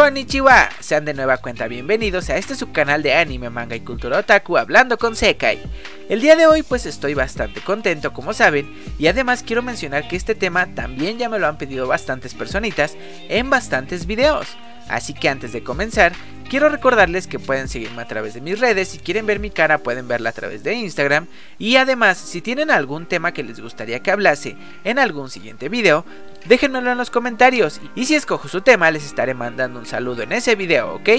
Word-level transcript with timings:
Konnichiwa, 0.00 0.70
sean 0.80 1.04
de 1.04 1.12
nueva 1.12 1.36
cuenta 1.36 1.68
bienvenidos 1.68 2.30
a 2.30 2.38
este 2.38 2.54
subcanal 2.54 3.02
de 3.02 3.12
anime, 3.12 3.50
manga 3.50 3.76
y 3.76 3.80
cultura 3.80 4.20
otaku 4.20 4.56
hablando 4.56 4.96
con 4.96 5.14
Sekai. 5.14 5.60
El 6.08 6.22
día 6.22 6.36
de 6.36 6.46
hoy 6.46 6.62
pues 6.62 6.86
estoy 6.86 7.12
bastante 7.12 7.60
contento 7.60 8.14
como 8.14 8.32
saben 8.32 8.74
y 8.98 9.08
además 9.08 9.42
quiero 9.42 9.60
mencionar 9.60 10.08
que 10.08 10.16
este 10.16 10.34
tema 10.34 10.74
también 10.74 11.18
ya 11.18 11.28
me 11.28 11.38
lo 11.38 11.46
han 11.46 11.58
pedido 11.58 11.86
bastantes 11.86 12.32
personitas 12.32 12.96
en 13.28 13.50
bastantes 13.50 14.06
videos. 14.06 14.48
Así 14.88 15.12
que 15.12 15.28
antes 15.28 15.52
de 15.52 15.62
comenzar, 15.62 16.14
quiero 16.50 16.68
recordarles 16.68 17.28
que 17.28 17.38
pueden 17.38 17.68
seguirme 17.68 18.02
a 18.02 18.08
través 18.08 18.34
de 18.34 18.40
mis 18.40 18.58
redes, 18.58 18.88
si 18.88 18.98
quieren 18.98 19.24
ver 19.24 19.38
mi 19.38 19.50
cara 19.50 19.78
pueden 19.78 20.08
verla 20.08 20.30
a 20.30 20.32
través 20.32 20.64
de 20.64 20.74
Instagram 20.74 21.28
y 21.60 21.76
además 21.76 22.18
si 22.18 22.40
tienen 22.40 22.72
algún 22.72 23.06
tema 23.06 23.32
que 23.32 23.44
les 23.44 23.60
gustaría 23.60 24.00
que 24.00 24.10
hablase 24.10 24.56
en 24.82 24.98
algún 24.98 25.30
siguiente 25.30 25.68
video, 25.68 26.04
déjenmelo 26.46 26.90
en 26.90 26.98
los 26.98 27.08
comentarios 27.08 27.80
y 27.94 28.06
si 28.06 28.16
escojo 28.16 28.48
su 28.48 28.62
tema 28.62 28.90
les 28.90 29.06
estaré 29.06 29.32
mandando 29.32 29.78
un 29.78 29.86
saludo 29.86 30.22
en 30.22 30.32
ese 30.32 30.56
video, 30.56 30.96
¿ok? 30.96 31.10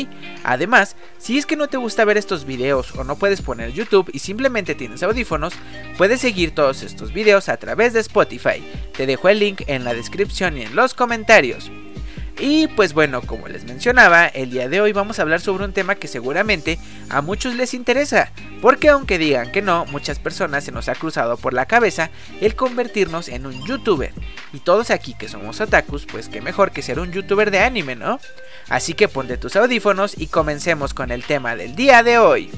Además, 0.43 0.97
si 1.17 1.37
es 1.37 1.45
que 1.45 1.55
no 1.55 1.69
te 1.69 1.77
gusta 1.77 2.03
ver 2.03 2.17
estos 2.17 2.43
videos 2.43 2.93
o 2.95 3.05
no 3.05 3.15
puedes 3.15 3.41
poner 3.41 3.71
YouTube 3.71 4.11
y 4.11 4.19
simplemente 4.19 4.75
tienes 4.75 5.01
audífonos, 5.01 5.53
puedes 5.97 6.19
seguir 6.19 6.53
todos 6.53 6.83
estos 6.83 7.13
videos 7.13 7.47
a 7.47 7.55
través 7.55 7.93
de 7.93 8.01
Spotify. 8.01 8.61
Te 8.97 9.05
dejo 9.05 9.29
el 9.29 9.39
link 9.39 9.61
en 9.67 9.85
la 9.85 9.93
descripción 9.93 10.57
y 10.57 10.63
en 10.63 10.75
los 10.75 10.93
comentarios. 10.93 11.71
Y 12.39 12.67
pues 12.67 12.93
bueno, 12.93 13.21
como 13.21 13.47
les 13.47 13.65
mencionaba, 13.65 14.27
el 14.27 14.49
día 14.49 14.67
de 14.67 14.81
hoy 14.81 14.93
vamos 14.93 15.19
a 15.19 15.21
hablar 15.21 15.41
sobre 15.41 15.65
un 15.65 15.73
tema 15.73 15.95
que 15.95 16.07
seguramente 16.07 16.79
a 17.09 17.21
muchos 17.21 17.55
les 17.55 17.73
interesa, 17.73 18.31
porque 18.61 18.89
aunque 18.89 19.17
digan 19.17 19.51
que 19.51 19.61
no, 19.61 19.85
muchas 19.85 20.17
personas 20.17 20.63
se 20.63 20.71
nos 20.71 20.89
ha 20.89 20.95
cruzado 20.95 21.37
por 21.37 21.53
la 21.53 21.65
cabeza 21.65 22.09
el 22.39 22.55
convertirnos 22.55 23.27
en 23.27 23.45
un 23.45 23.65
youtuber. 23.65 24.13
Y 24.53 24.59
todos 24.59 24.89
aquí 24.89 25.13
que 25.13 25.29
somos 25.29 25.61
otakus, 25.61 26.05
pues 26.05 26.29
qué 26.29 26.41
mejor 26.41 26.71
que 26.71 26.81
ser 26.81 26.99
un 26.99 27.11
youtuber 27.11 27.51
de 27.51 27.59
anime, 27.59 27.95
¿no? 27.95 28.19
Así 28.69 28.93
que 28.93 29.07
ponte 29.07 29.37
tus 29.37 29.55
audífonos 29.55 30.15
y 30.17 30.27
comencemos 30.27 30.93
con 30.93 31.11
el 31.11 31.23
tema 31.23 31.55
del 31.55 31.75
día 31.75 32.03
de 32.03 32.17
hoy. 32.17 32.49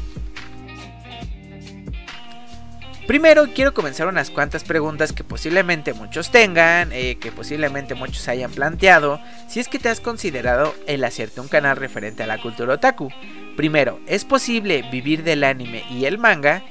Primero 3.07 3.47
quiero 3.53 3.73
comenzar 3.73 4.07
unas 4.07 4.29
cuantas 4.29 4.63
preguntas 4.63 5.11
que 5.11 5.25
posiblemente 5.25 5.93
muchos 5.93 6.31
tengan, 6.31 6.91
eh, 6.93 7.17
que 7.19 7.33
posiblemente 7.33 7.95
muchos 7.95 8.29
hayan 8.29 8.51
planteado, 8.51 9.19
si 9.49 9.59
es 9.59 9.67
que 9.67 9.77
te 9.77 9.89
has 9.89 9.99
considerado 9.99 10.73
el 10.87 11.03
hacerte 11.03 11.41
un 11.41 11.49
canal 11.49 11.75
referente 11.75 12.23
a 12.23 12.27
la 12.27 12.41
cultura 12.41 12.75
otaku. 12.75 13.09
Primero, 13.57 13.99
¿es 14.07 14.23
posible 14.23 14.83
vivir 14.89 15.23
del 15.23 15.43
anime 15.43 15.83
y 15.91 16.05
el 16.05 16.17
manga? 16.17 16.63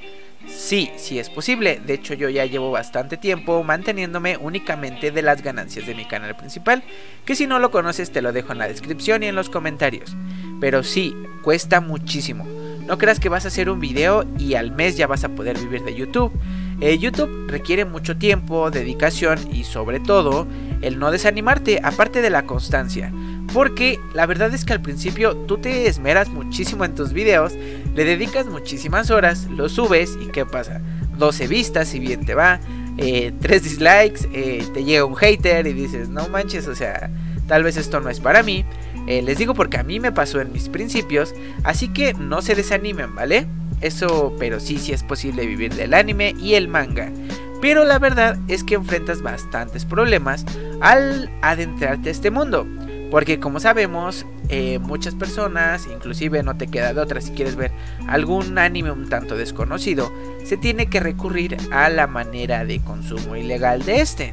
Sí, 0.48 0.91
sí 0.97 1.19
es 1.19 1.28
posible, 1.28 1.80
de 1.84 1.94
hecho 1.94 2.14
yo 2.14 2.30
ya 2.30 2.47
llevo 2.47 2.70
bastante 2.70 3.19
tiempo 3.19 3.62
manteniéndome 3.62 4.38
únicamente 4.38 5.10
de 5.10 5.22
las 5.22 5.42
ganancias 5.42 5.86
de 5.86 5.94
mi 5.94 6.06
canal 6.06 6.34
principal, 6.34 6.83
que 7.27 7.36
si 7.36 7.47
no 7.47 7.58
lo 7.58 7.70
conoces 7.70 8.10
te 8.10 8.22
lo 8.22 8.33
dejo 8.33 8.53
en 8.53 8.58
la 8.58 8.69
descripción 8.69 9.22
y 9.22 9.27
en 9.27 9.36
los 9.36 9.50
comentarios. 9.50 10.16
Pero 10.60 10.83
sí, 10.83 11.14
cuesta 11.42 11.80
muchísimo. 11.80 12.62
No 12.86 12.98
creas 12.98 13.20
que 13.20 13.28
vas 13.28 13.44
a 13.44 13.48
hacer 13.48 13.70
un 13.70 13.80
video 13.80 14.25
y 14.38 14.55
al 14.55 14.72
mes 14.72 14.97
ya 14.97 15.06
vas 15.06 15.25
a 15.25 15.28
poder 15.30 15.58
vivir 15.58 15.83
de 15.83 15.94
YouTube. 15.94 16.33
Eh, 16.80 16.98
YouTube 16.98 17.47
requiere 17.48 17.84
mucho 17.84 18.16
tiempo, 18.16 18.70
dedicación 18.70 19.38
y 19.52 19.64
sobre 19.64 20.00
todo 20.00 20.47
el 20.80 20.98
no 20.98 21.10
desanimarte, 21.12 21.80
aparte 21.83 22.22
de 22.22 22.30
la 22.30 22.44
constancia. 22.44 23.12
Porque 23.53 24.00
la 24.14 24.27
verdad 24.27 24.53
es 24.53 24.64
que 24.64 24.72
al 24.72 24.83
principio 24.83 25.36
tú 25.36 25.58
te 25.58 25.86
esmeras 25.86 26.28
muchísimo 26.28 26.84
en 26.84 26.94
tus 26.94 27.12
videos, 27.12 27.53
le 27.94 28.05
dedicas 28.05 28.47
muchísimas 28.47 29.10
horas, 29.10 29.47
lo 29.50 29.69
subes 29.69 30.19
y 30.20 30.27
¿qué 30.27 30.44
pasa? 30.44 30.80
12 31.19 31.47
vistas 31.47 31.88
si 31.88 32.00
bien 32.00 32.25
te 32.27 32.34
va, 32.34 32.58
3 32.97 32.98
eh, 32.98 33.33
dislikes, 33.60 34.28
eh, 34.33 34.64
te 34.75 34.84
llega 34.84 35.05
un 35.05 35.14
hater 35.14 35.66
y 35.66 35.72
dices, 35.72 36.08
no 36.08 36.28
manches, 36.28 36.66
o 36.66 36.75
sea, 36.75 37.10
tal 37.47 37.62
vez 37.62 37.76
esto 37.76 38.00
no 38.00 38.10
es 38.10 38.21
para 38.21 38.42
mí. 38.42 38.65
Eh, 39.07 39.23
les 39.23 39.39
digo 39.39 39.55
porque 39.55 39.79
a 39.79 39.83
mí 39.83 40.01
me 40.01 40.13
pasó 40.13 40.41
en 40.41 40.53
mis 40.53 40.69
principios, 40.69 41.35
así 41.65 41.89
que 41.89 42.15
no 42.15 42.43
se 42.43 42.55
desanimen, 42.55 43.15
¿vale? 43.15 43.47
Eso, 43.81 44.35
pero 44.39 44.61
sí, 44.61 44.79
sí 44.79 44.93
es 44.93 45.03
posible 45.03 45.45
vivir 45.47 45.75
del 45.75 45.95
anime 45.95 46.35
y 46.41 46.55
el 46.55 46.69
manga. 46.69 47.11
Pero 47.61 47.85
la 47.85 47.99
verdad 47.99 48.39
es 48.49 48.65
que 48.65 48.75
enfrentas 48.75 49.23
bastantes 49.23 49.85
problemas 49.85 50.45
al 50.81 51.31
adentrarte 51.43 52.09
a 52.09 52.13
este 52.13 52.31
mundo. 52.31 52.67
Porque 53.11 53.39
como 53.39 53.61
sabemos, 53.61 54.25
eh, 54.49 54.79
muchas 54.79 55.15
personas, 55.15 55.87
inclusive 55.87 56.43
no 56.43 56.57
te 56.57 56.67
queda 56.67 56.95
de 56.95 57.01
otra 57.01 57.21
si 57.21 57.33
quieres 57.33 57.57
ver 57.57 57.71
algún 58.09 58.59
anime 58.59 58.91
un 58.91 59.09
tanto 59.09 59.37
desconocido, 59.37 60.11
se 60.45 60.57
tiene 60.57 60.87
que 60.87 60.99
recurrir 60.99 61.57
a 61.71 61.89
la 61.89 62.07
manera 62.07 62.65
de 62.65 62.81
consumo 62.81 63.37
ilegal 63.37 63.84
de 63.84 64.01
este. 64.01 64.33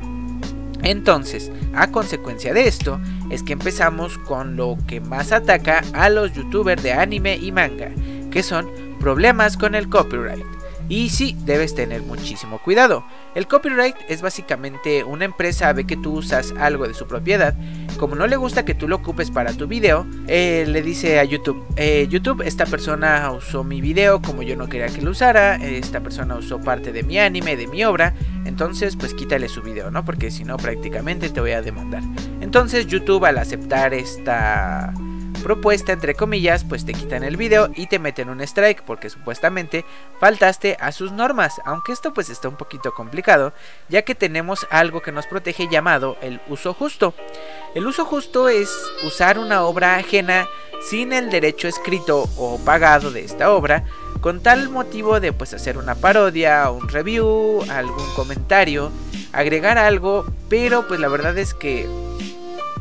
Entonces, 0.84 1.52
a 1.74 1.92
consecuencia 1.92 2.54
de 2.54 2.68
esto, 2.68 3.00
es 3.30 3.44
que 3.44 3.54
empezamos 3.54 4.18
con 4.20 4.56
lo 4.56 4.78
que 4.88 5.02
más 5.02 5.32
ataca 5.32 5.84
a 5.94 6.10
los 6.10 6.34
youtubers 6.34 6.82
de 6.82 6.94
anime 6.94 7.38
y 7.38 7.52
manga, 7.52 7.92
que 8.32 8.44
son 8.44 8.68
problemas 9.00 9.58
con 9.58 9.76
el 9.76 9.90
copyright. 9.90 10.59
Y 10.90 11.10
sí, 11.10 11.38
debes 11.46 11.76
tener 11.76 12.02
muchísimo 12.02 12.58
cuidado. 12.58 13.06
El 13.36 13.48
copyright 13.48 13.96
es 14.10 14.24
básicamente 14.24 15.04
una 15.04 15.26
empresa 15.26 15.72
ve 15.72 15.86
que 15.86 15.96
tú 15.96 16.14
usas 16.14 16.52
algo 16.60 16.88
de 16.88 16.96
su 16.96 17.06
propiedad. 17.06 17.56
Como 18.00 18.16
no 18.16 18.26
le 18.26 18.38
gusta 18.38 18.66
que 18.66 18.74
tú 18.74 18.88
lo 18.88 18.96
ocupes 18.96 19.30
para 19.30 19.54
tu 19.54 19.68
video, 19.68 20.08
eh, 20.28 20.66
le 20.68 20.82
dice 20.82 21.20
a 21.20 21.24
YouTube, 21.24 21.64
eh, 21.76 22.08
YouTube, 22.10 22.42
esta 22.42 22.66
persona 22.66 23.32
usó 23.32 23.64
mi 23.64 23.82
video 23.82 24.20
como 24.22 24.42
yo 24.42 24.56
no 24.56 24.68
quería 24.68 24.88
que 24.88 25.02
lo 25.02 25.12
usara, 25.12 25.58
esta 25.58 26.00
persona 26.00 26.36
usó 26.36 26.60
parte 26.60 26.92
de 26.92 27.04
mi 27.04 27.20
anime, 27.20 27.56
de 27.56 27.68
mi 27.68 27.84
obra, 27.84 28.16
entonces 28.46 28.96
pues 28.96 29.14
quítale 29.14 29.48
su 29.48 29.62
video, 29.62 29.92
¿no? 29.92 30.04
Porque 30.06 30.32
si 30.32 30.44
no 30.44 30.58
prácticamente 30.58 31.30
te 31.30 31.40
voy 31.40 31.52
a 31.52 31.62
demandar. 31.62 32.02
Entonces 32.42 32.88
YouTube 32.88 33.26
al 33.26 33.38
aceptar 33.38 33.94
esta 33.94 34.94
propuesta 35.40 35.92
entre 35.92 36.16
comillas 36.16 36.64
pues 36.64 36.86
te 36.86 36.94
quitan 36.94 37.24
el 37.24 37.38
video 37.38 37.70
y 37.76 37.88
te 37.88 38.00
meten 38.00 38.30
un 38.30 38.42
strike 38.42 38.84
porque 38.84 39.10
supuestamente 39.10 39.86
faltaste 40.20 40.78
a 40.80 40.92
sus 40.92 41.12
normas. 41.12 41.62
Aunque 41.66 41.92
esto 41.92 42.14
pues 42.14 42.30
está 42.30 42.50
un 42.50 42.56
poquito 42.56 42.94
complicado 42.94 43.54
ya 43.88 44.04
que 44.04 44.16
tenemos 44.16 44.68
algo 44.70 45.02
que 45.02 45.12
nos 45.12 45.28
protege 45.28 45.68
llamado 45.68 46.18
el 46.22 46.42
uso 46.50 46.74
justo. 46.74 47.14
El 47.76 47.88
uso 47.88 48.06
justo 48.06 48.50
es 48.50 48.70
usar 49.04 49.40
una 49.40 49.64
obra 49.64 49.96
ajena 49.96 50.48
sin 50.82 51.14
el 51.14 51.30
derecho 51.30 51.68
escrito 51.68 52.30
o 52.38 52.60
pagado 52.64 53.12
de 53.12 53.24
esta 53.24 53.52
obra 53.52 53.84
con 54.22 54.42
tal 54.42 54.70
motivo 54.70 55.20
de 55.20 55.34
pues 55.34 55.54
hacer 55.54 55.78
una 55.78 55.96
parodia, 55.96 56.70
un 56.72 56.88
review, 56.90 57.64
algún 57.70 58.14
comentario, 58.16 58.92
agregar 59.32 59.78
algo, 59.78 60.26
pero 60.50 60.88
pues 60.88 61.00
la 61.00 61.08
verdad 61.08 61.38
es 61.38 61.54
que 61.54 61.88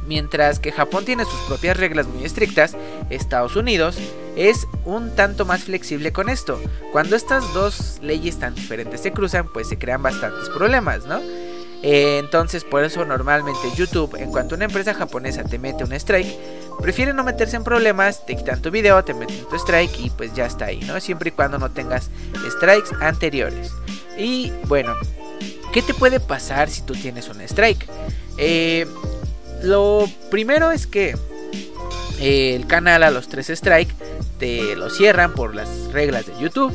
mientras 0.08 0.58
que 0.58 0.72
Japón 0.72 1.04
tiene 1.04 1.24
sus 1.24 1.40
propias 1.42 1.76
reglas 1.76 2.08
muy 2.08 2.24
estrictas, 2.24 2.74
Estados 3.10 3.54
Unidos 3.54 3.98
es 4.36 4.66
un 4.84 5.14
tanto 5.14 5.44
más 5.44 5.64
flexible 5.64 6.12
con 6.12 6.28
esto. 6.28 6.60
Cuando 6.90 7.14
estas 7.14 7.52
dos 7.52 7.98
leyes 8.02 8.38
tan 8.38 8.54
diferentes 8.54 9.02
se 9.02 9.12
cruzan, 9.12 9.46
pues 9.52 9.68
se 9.68 9.78
crean 9.78 10.02
bastantes 10.02 10.48
problemas, 10.48 11.04
¿no? 11.04 11.20
Eh, 11.82 12.18
entonces 12.18 12.64
por 12.64 12.82
eso 12.82 13.04
normalmente 13.04 13.60
YouTube, 13.76 14.16
en 14.16 14.32
cuanto 14.32 14.56
una 14.56 14.64
empresa 14.64 14.94
japonesa 14.94 15.44
te 15.44 15.58
mete 15.58 15.84
un 15.84 15.92
strike, 15.92 16.36
prefiere 16.80 17.12
no 17.12 17.22
meterse 17.22 17.56
en 17.56 17.62
problemas, 17.62 18.26
te 18.26 18.34
quitan 18.34 18.60
tu 18.60 18.70
video, 18.70 19.04
te 19.04 19.14
meten 19.14 19.44
tu 19.44 19.56
strike 19.56 20.00
y 20.00 20.10
pues 20.10 20.32
ya 20.34 20.46
está 20.46 20.66
ahí, 20.66 20.80
¿no? 20.80 20.98
Siempre 21.00 21.28
y 21.28 21.32
cuando 21.32 21.58
no 21.58 21.70
tengas 21.70 22.10
strikes 22.56 22.90
anteriores. 23.00 23.70
Y 24.16 24.52
bueno, 24.66 24.94
¿qué 25.72 25.82
te 25.82 25.94
puede 25.94 26.18
pasar 26.18 26.68
si 26.70 26.82
tú 26.82 26.94
tienes 26.94 27.28
un 27.28 27.40
strike? 27.42 27.86
Eh, 28.38 28.86
lo 29.62 30.08
primero 30.30 30.72
es 30.72 30.86
que 30.86 31.16
eh, 32.20 32.54
el 32.54 32.66
canal 32.66 33.02
a 33.02 33.10
los 33.10 33.28
tres 33.28 33.50
strike 33.50 33.94
te 34.38 34.76
lo 34.76 34.90
cierran 34.90 35.34
por 35.34 35.54
las 35.54 35.68
reglas 35.92 36.26
de 36.26 36.32
YouTube. 36.40 36.72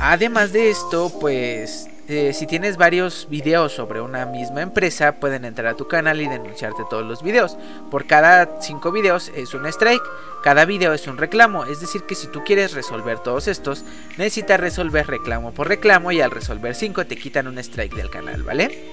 Además 0.00 0.52
de 0.52 0.70
esto, 0.70 1.12
pues 1.20 1.88
eh, 2.08 2.32
si 2.32 2.46
tienes 2.46 2.78
varios 2.78 3.28
videos 3.28 3.72
sobre 3.72 4.00
una 4.00 4.24
misma 4.24 4.62
empresa, 4.62 5.16
pueden 5.16 5.44
entrar 5.44 5.66
a 5.66 5.76
tu 5.76 5.88
canal 5.88 6.22
y 6.22 6.26
denunciarte 6.26 6.82
todos 6.88 7.04
los 7.04 7.22
videos. 7.22 7.58
Por 7.90 8.06
cada 8.06 8.62
5 8.62 8.90
videos 8.92 9.30
es 9.36 9.52
un 9.52 9.66
strike, 9.66 10.02
cada 10.42 10.64
video 10.64 10.94
es 10.94 11.06
un 11.06 11.18
reclamo. 11.18 11.66
Es 11.66 11.80
decir, 11.80 12.04
que 12.04 12.14
si 12.14 12.26
tú 12.28 12.42
quieres 12.44 12.72
resolver 12.72 13.18
todos 13.18 13.46
estos, 13.46 13.84
necesitas 14.16 14.58
resolver 14.58 15.06
reclamo 15.06 15.52
por 15.52 15.68
reclamo 15.68 16.10
y 16.10 16.22
al 16.22 16.30
resolver 16.30 16.74
5 16.74 17.06
te 17.06 17.16
quitan 17.16 17.46
un 17.46 17.58
strike 17.58 17.94
del 17.94 18.08
canal, 18.08 18.42
¿vale? 18.42 18.86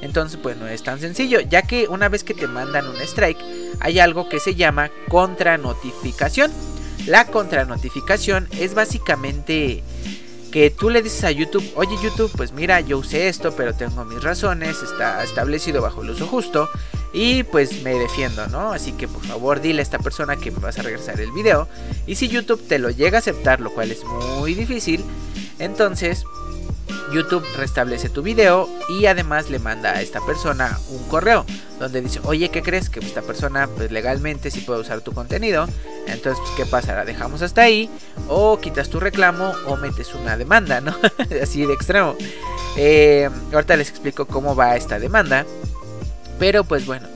Entonces, 0.00 0.38
pues 0.40 0.56
no 0.56 0.68
es 0.68 0.84
tan 0.84 1.00
sencillo, 1.00 1.40
ya 1.40 1.62
que 1.62 1.88
una 1.88 2.08
vez 2.08 2.22
que 2.22 2.34
te 2.34 2.46
mandan 2.46 2.86
un 2.86 2.96
strike, 3.00 3.40
hay 3.80 3.98
algo 3.98 4.28
que 4.28 4.38
se 4.38 4.54
llama 4.54 4.90
contranotificación. 5.08 6.52
La 7.06 7.26
contranotificación 7.26 8.46
es 8.58 8.74
básicamente 8.74 9.82
que 10.50 10.70
tú 10.70 10.90
le 10.90 11.02
dices 11.02 11.24
a 11.24 11.30
YouTube, 11.30 11.64
oye 11.76 11.96
YouTube, 12.02 12.30
pues 12.36 12.52
mira, 12.52 12.80
yo 12.80 12.98
usé 12.98 13.28
esto, 13.28 13.52
pero 13.56 13.74
tengo 13.74 14.04
mis 14.04 14.22
razones, 14.22 14.82
está 14.82 15.22
establecido 15.22 15.82
bajo 15.82 16.02
el 16.02 16.10
uso 16.10 16.26
justo 16.26 16.68
y 17.12 17.42
pues 17.44 17.82
me 17.82 17.94
defiendo, 17.94 18.46
¿no? 18.48 18.72
Así 18.72 18.92
que 18.92 19.08
por 19.08 19.24
favor 19.24 19.60
dile 19.60 19.80
a 19.80 19.82
esta 19.82 19.98
persona 19.98 20.36
que 20.36 20.50
me 20.50 20.58
vas 20.58 20.78
a 20.78 20.82
regresar 20.82 21.20
el 21.20 21.32
video 21.32 21.68
y 22.06 22.16
si 22.16 22.28
YouTube 22.28 22.66
te 22.66 22.78
lo 22.78 22.90
llega 22.90 23.18
a 23.18 23.20
aceptar, 23.20 23.60
lo 23.60 23.72
cual 23.72 23.90
es 23.90 24.04
muy 24.04 24.54
difícil, 24.54 25.04
entonces 25.58 26.24
YouTube 27.12 27.44
restablece 27.56 28.08
tu 28.08 28.22
video 28.22 28.68
y 28.88 29.06
además 29.06 29.50
le 29.50 29.58
manda 29.58 29.90
a 29.90 30.02
esta 30.02 30.20
persona 30.24 30.78
un 30.90 31.02
correo 31.08 31.44
donde 31.78 32.02
dice, 32.02 32.20
oye, 32.24 32.50
¿qué 32.50 32.62
crees? 32.62 32.90
Que 32.90 33.00
esta 33.00 33.22
persona 33.22 33.66
pues 33.66 33.90
legalmente 33.90 34.50
sí 34.50 34.60
puede 34.60 34.80
usar 34.80 35.00
tu 35.00 35.12
contenido. 35.12 35.66
Entonces, 36.06 36.42
pues, 36.44 36.50
¿qué 36.56 36.66
pasa? 36.66 36.94
¿La 36.94 37.04
dejamos 37.04 37.42
hasta 37.42 37.62
ahí? 37.62 37.88
O 38.28 38.58
quitas 38.60 38.90
tu 38.90 39.00
reclamo 39.00 39.52
o 39.66 39.76
metes 39.76 40.14
una 40.14 40.36
demanda, 40.36 40.80
¿no? 40.80 40.94
Así 41.42 41.64
de 41.64 41.72
extremo. 41.72 42.16
Eh, 42.76 43.28
ahorita 43.52 43.76
les 43.76 43.88
explico 43.88 44.26
cómo 44.26 44.54
va 44.54 44.76
esta 44.76 44.98
demanda. 44.98 45.46
Pero 46.38 46.64
pues 46.64 46.86
bueno. 46.86 47.08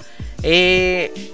Eh, 0.43 1.33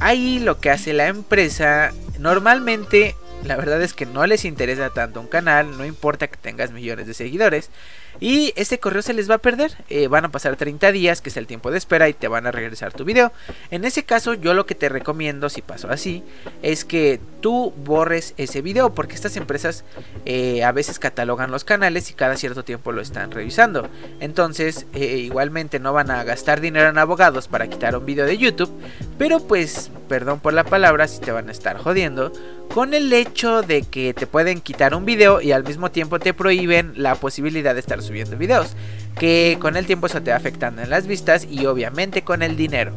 ahí 0.00 0.38
lo 0.38 0.58
que 0.60 0.70
hace 0.70 0.92
la 0.92 1.08
empresa 1.08 1.92
normalmente 2.18 3.14
la 3.44 3.56
verdad 3.56 3.80
es 3.82 3.94
que 3.94 4.06
no 4.06 4.26
les 4.26 4.44
interesa 4.44 4.90
tanto 4.90 5.20
un 5.20 5.26
canal, 5.26 5.76
no 5.76 5.84
importa 5.84 6.26
que 6.26 6.36
tengas 6.36 6.72
millones 6.72 7.06
de 7.06 7.14
seguidores. 7.14 7.70
Y 8.18 8.52
este 8.56 8.78
correo 8.78 9.02
se 9.02 9.14
les 9.14 9.30
va 9.30 9.36
a 9.36 9.38
perder. 9.38 9.72
Eh, 9.88 10.08
van 10.08 10.24
a 10.24 10.30
pasar 10.30 10.56
30 10.56 10.92
días, 10.92 11.22
que 11.22 11.30
es 11.30 11.36
el 11.36 11.46
tiempo 11.46 11.70
de 11.70 11.78
espera, 11.78 12.08
y 12.08 12.12
te 12.12 12.28
van 12.28 12.46
a 12.46 12.50
regresar 12.50 12.92
tu 12.92 13.04
video. 13.04 13.32
En 13.70 13.84
ese 13.84 14.02
caso, 14.02 14.34
yo 14.34 14.52
lo 14.52 14.66
que 14.66 14.74
te 14.74 14.88
recomiendo, 14.88 15.48
si 15.48 15.62
pasó 15.62 15.90
así, 15.90 16.22
es 16.62 16.84
que 16.84 17.20
tú 17.40 17.72
borres 17.84 18.34
ese 18.36 18.60
video, 18.62 18.94
porque 18.94 19.14
estas 19.14 19.36
empresas 19.36 19.84
eh, 20.26 20.64
a 20.64 20.72
veces 20.72 20.98
catalogan 20.98 21.50
los 21.50 21.64
canales 21.64 22.10
y 22.10 22.14
cada 22.14 22.36
cierto 22.36 22.64
tiempo 22.64 22.92
lo 22.92 23.00
están 23.00 23.30
revisando. 23.30 23.88
Entonces, 24.18 24.86
eh, 24.92 25.16
igualmente 25.16 25.78
no 25.78 25.92
van 25.92 26.10
a 26.10 26.22
gastar 26.24 26.60
dinero 26.60 26.90
en 26.90 26.98
abogados 26.98 27.48
para 27.48 27.68
quitar 27.68 27.96
un 27.96 28.04
video 28.04 28.26
de 28.26 28.36
YouTube, 28.36 28.70
pero 29.16 29.40
pues, 29.40 29.90
perdón 30.08 30.40
por 30.40 30.52
la 30.52 30.64
palabra, 30.64 31.08
si 31.08 31.20
te 31.20 31.32
van 31.32 31.48
a 31.48 31.52
estar 31.52 31.78
jodiendo 31.78 32.32
con 32.72 32.94
el 32.94 33.12
hecho 33.12 33.62
de 33.62 33.82
que 33.82 34.14
te 34.14 34.26
pueden 34.26 34.60
quitar 34.60 34.94
un 34.94 35.04
video 35.04 35.40
y 35.40 35.52
al 35.52 35.64
mismo 35.64 35.90
tiempo 35.90 36.20
te 36.20 36.32
prohíben 36.32 36.92
la 36.96 37.16
posibilidad 37.16 37.74
de 37.74 37.80
estar 37.80 38.00
subiendo 38.00 38.36
videos, 38.36 38.76
que 39.18 39.58
con 39.60 39.76
el 39.76 39.86
tiempo 39.86 40.06
eso 40.06 40.22
te 40.22 40.30
va 40.30 40.36
afectando 40.36 40.80
en 40.82 40.90
las 40.90 41.06
vistas 41.06 41.46
y 41.50 41.66
obviamente 41.66 42.22
con 42.22 42.42
el 42.42 42.56
dinero. 42.56 42.92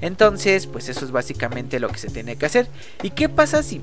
Entonces, 0.00 0.66
pues 0.66 0.88
eso 0.88 1.04
es 1.04 1.12
básicamente 1.12 1.80
lo 1.80 1.88
que 1.88 1.98
se 1.98 2.10
tiene 2.10 2.36
que 2.36 2.46
hacer. 2.46 2.66
¿Y 3.02 3.10
qué 3.10 3.28
pasa 3.28 3.62
si 3.62 3.80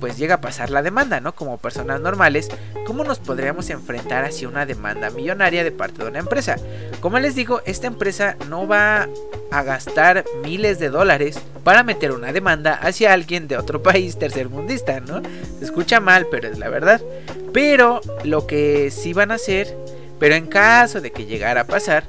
pues 0.00 0.16
llega 0.16 0.36
a 0.36 0.40
pasar 0.40 0.70
la 0.70 0.82
demanda, 0.82 1.20
¿no? 1.20 1.34
Como 1.34 1.58
personas 1.58 2.00
normales, 2.00 2.48
¿cómo 2.86 3.04
nos 3.04 3.18
podríamos 3.18 3.70
enfrentar 3.70 4.24
hacia 4.24 4.48
una 4.48 4.66
demanda 4.66 5.10
millonaria 5.10 5.64
de 5.64 5.72
parte 5.72 6.02
de 6.02 6.10
una 6.10 6.18
empresa? 6.18 6.56
Como 7.00 7.18
les 7.18 7.34
digo, 7.34 7.62
esta 7.64 7.86
empresa 7.86 8.36
no 8.48 8.66
va 8.66 9.08
a 9.50 9.62
gastar 9.62 10.24
miles 10.42 10.78
de 10.78 10.90
dólares 10.90 11.38
para 11.64 11.82
meter 11.82 12.12
una 12.12 12.32
demanda 12.32 12.74
hacia 12.74 13.12
alguien 13.12 13.48
de 13.48 13.56
otro 13.56 13.82
país 13.82 14.18
tercermundista, 14.18 15.00
¿no? 15.00 15.22
Se 15.58 15.64
escucha 15.64 16.00
mal, 16.00 16.26
pero 16.30 16.48
es 16.48 16.58
la 16.58 16.68
verdad. 16.68 17.00
Pero 17.52 18.00
lo 18.24 18.46
que 18.46 18.90
sí 18.90 19.12
van 19.12 19.30
a 19.30 19.34
hacer, 19.34 19.76
pero 20.18 20.34
en 20.34 20.46
caso 20.46 21.00
de 21.00 21.12
que 21.12 21.26
llegara 21.26 21.62
a 21.62 21.66
pasar, 21.66 22.04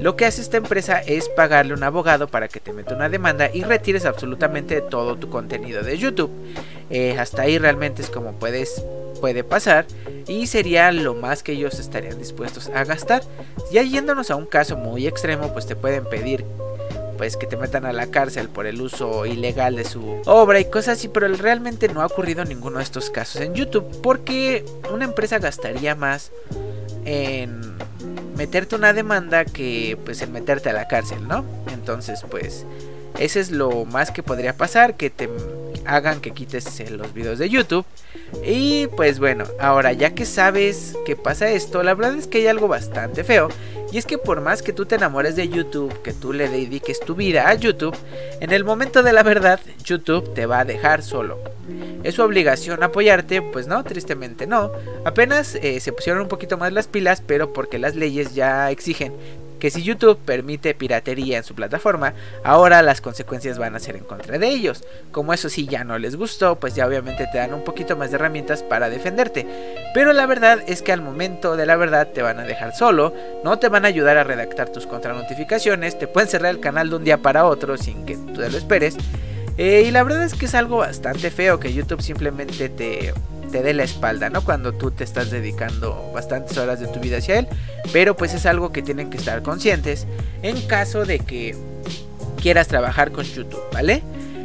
lo 0.00 0.16
que 0.16 0.26
hace 0.26 0.40
esta 0.40 0.56
empresa 0.56 0.98
es 0.98 1.28
pagarle 1.28 1.74
un 1.74 1.82
abogado 1.82 2.26
para 2.26 2.48
que 2.48 2.60
te 2.60 2.72
meta 2.72 2.94
una 2.94 3.08
demanda 3.08 3.50
y 3.52 3.62
retires 3.62 4.04
absolutamente 4.04 4.80
todo 4.80 5.16
tu 5.16 5.28
contenido 5.28 5.82
de 5.82 5.98
YouTube. 5.98 6.30
Eh, 6.90 7.16
hasta 7.18 7.42
ahí 7.42 7.58
realmente 7.58 8.02
es 8.02 8.10
como 8.10 8.32
puedes 8.32 8.82
puede 9.20 9.44
pasar 9.44 9.86
y 10.26 10.48
sería 10.48 10.90
lo 10.90 11.14
más 11.14 11.44
que 11.44 11.52
ellos 11.52 11.78
estarían 11.78 12.18
dispuestos 12.18 12.68
a 12.74 12.84
gastar. 12.84 13.22
Ya 13.70 13.82
yéndonos 13.82 14.32
a 14.32 14.36
un 14.36 14.46
caso 14.46 14.76
muy 14.76 15.06
extremo, 15.06 15.52
pues 15.52 15.66
te 15.66 15.76
pueden 15.76 16.04
pedir 16.04 16.44
pues 17.16 17.36
que 17.36 17.46
te 17.46 17.56
metan 17.56 17.86
a 17.86 17.92
la 17.92 18.08
cárcel 18.08 18.48
por 18.48 18.66
el 18.66 18.80
uso 18.80 19.24
ilegal 19.26 19.76
de 19.76 19.84
su 19.84 20.20
obra 20.26 20.58
y 20.58 20.64
cosas 20.64 20.98
así, 20.98 21.06
pero 21.06 21.28
realmente 21.28 21.86
no 21.86 22.02
ha 22.02 22.06
ocurrido 22.06 22.44
ninguno 22.44 22.78
de 22.78 22.84
estos 22.84 23.10
casos 23.10 23.40
en 23.40 23.54
YouTube 23.54 23.86
porque 24.02 24.64
una 24.92 25.04
empresa 25.04 25.38
gastaría 25.38 25.94
más 25.94 26.32
en 27.04 27.60
meterte 28.36 28.76
una 28.76 28.92
demanda 28.92 29.44
que 29.44 29.98
pues 30.04 30.22
en 30.22 30.32
meterte 30.32 30.70
a 30.70 30.72
la 30.72 30.88
cárcel, 30.88 31.26
¿no? 31.28 31.44
Entonces, 31.72 32.24
pues 32.30 32.66
ese 33.18 33.40
es 33.40 33.50
lo 33.50 33.84
más 33.84 34.10
que 34.10 34.22
podría 34.22 34.56
pasar, 34.56 34.96
que 34.96 35.10
te 35.10 35.28
hagan 35.86 36.20
que 36.20 36.32
quites 36.32 36.90
los 36.90 37.12
videos 37.12 37.38
de 37.38 37.48
YouTube. 37.48 37.84
Y 38.44 38.86
pues 38.88 39.18
bueno, 39.18 39.44
ahora 39.60 39.92
ya 39.92 40.14
que 40.14 40.26
sabes 40.26 40.96
que 41.04 41.16
pasa 41.16 41.50
esto, 41.50 41.82
la 41.82 41.94
verdad 41.94 42.16
es 42.16 42.26
que 42.26 42.38
hay 42.38 42.46
algo 42.46 42.68
bastante 42.68 43.24
feo. 43.24 43.48
Y 43.92 43.98
es 43.98 44.06
que 44.06 44.16
por 44.16 44.40
más 44.40 44.62
que 44.62 44.72
tú 44.72 44.86
te 44.86 44.94
enamores 44.94 45.36
de 45.36 45.48
YouTube, 45.48 46.00
que 46.00 46.14
tú 46.14 46.32
le 46.32 46.48
dediques 46.48 46.98
tu 47.00 47.14
vida 47.14 47.48
a 47.48 47.54
YouTube, 47.54 47.94
en 48.40 48.50
el 48.50 48.64
momento 48.64 49.02
de 49.02 49.12
la 49.12 49.22
verdad, 49.22 49.60
YouTube 49.84 50.32
te 50.32 50.46
va 50.46 50.60
a 50.60 50.64
dejar 50.64 51.02
solo. 51.02 51.38
¿Es 52.02 52.14
su 52.14 52.22
obligación 52.22 52.82
apoyarte? 52.82 53.42
Pues 53.42 53.66
no, 53.66 53.84
tristemente 53.84 54.46
no. 54.46 54.72
Apenas 55.04 55.54
eh, 55.56 55.78
se 55.78 55.92
pusieron 55.92 56.22
un 56.22 56.28
poquito 56.28 56.56
más 56.56 56.72
las 56.72 56.88
pilas, 56.88 57.22
pero 57.24 57.52
porque 57.52 57.78
las 57.78 57.94
leyes 57.94 58.34
ya 58.34 58.70
exigen 58.70 59.12
que 59.62 59.70
si 59.70 59.84
YouTube 59.84 60.18
permite 60.18 60.74
piratería 60.74 61.38
en 61.38 61.44
su 61.44 61.54
plataforma, 61.54 62.14
ahora 62.42 62.82
las 62.82 63.00
consecuencias 63.00 63.58
van 63.58 63.76
a 63.76 63.78
ser 63.78 63.94
en 63.94 64.02
contra 64.02 64.36
de 64.36 64.48
ellos. 64.48 64.82
Como 65.12 65.32
eso 65.32 65.48
sí 65.48 65.68
ya 65.68 65.84
no 65.84 65.98
les 65.98 66.16
gustó, 66.16 66.56
pues 66.56 66.74
ya 66.74 66.84
obviamente 66.84 67.28
te 67.30 67.38
dan 67.38 67.54
un 67.54 67.62
poquito 67.62 67.96
más 67.96 68.10
de 68.10 68.16
herramientas 68.16 68.64
para 68.64 68.90
defenderte. 68.90 69.46
Pero 69.94 70.12
la 70.14 70.26
verdad 70.26 70.64
es 70.66 70.82
que 70.82 70.90
al 70.90 71.00
momento 71.00 71.54
de 71.54 71.64
la 71.64 71.76
verdad 71.76 72.08
te 72.08 72.22
van 72.22 72.40
a 72.40 72.44
dejar 72.44 72.74
solo, 72.74 73.14
no 73.44 73.60
te 73.60 73.68
van 73.68 73.84
a 73.84 73.88
ayudar 73.88 74.16
a 74.18 74.24
redactar 74.24 74.70
tus 74.70 74.88
contranotificaciones, 74.88 75.96
te 75.96 76.08
pueden 76.08 76.28
cerrar 76.28 76.50
el 76.50 76.58
canal 76.58 76.90
de 76.90 76.96
un 76.96 77.04
día 77.04 77.18
para 77.18 77.44
otro 77.44 77.76
sin 77.76 78.04
que 78.04 78.16
tú 78.16 78.32
te 78.32 78.50
lo 78.50 78.58
esperes. 78.58 78.96
Eh, 79.58 79.84
y 79.86 79.92
la 79.92 80.02
verdad 80.02 80.24
es 80.24 80.34
que 80.34 80.46
es 80.46 80.56
algo 80.56 80.78
bastante 80.78 81.30
feo 81.30 81.60
que 81.60 81.72
YouTube 81.72 82.02
simplemente 82.02 82.68
te, 82.68 83.14
te 83.52 83.62
dé 83.62 83.74
la 83.74 83.84
espalda, 83.84 84.30
¿no? 84.30 84.42
Cuando 84.42 84.72
tú 84.72 84.90
te 84.90 85.04
estás 85.04 85.30
dedicando 85.30 86.10
bastantes 86.12 86.56
horas 86.58 86.80
de 86.80 86.88
tu 86.88 86.98
vida 86.98 87.18
hacia 87.18 87.38
él. 87.38 87.48
Pero 87.92 88.16
pues 88.16 88.34
es 88.34 88.46
algo 88.46 88.72
que 88.72 88.82
tienen 88.82 89.10
que 89.10 89.18
estar 89.18 89.42
conscientes 89.42 90.06
en 90.42 90.60
caso 90.62 91.04
de 91.04 91.20
que 91.20 91.54
quieras 92.40 92.66
trabajar 92.66 93.12
con 93.12 93.24
YouTube, 93.24 93.62
¿vale? 93.72 94.02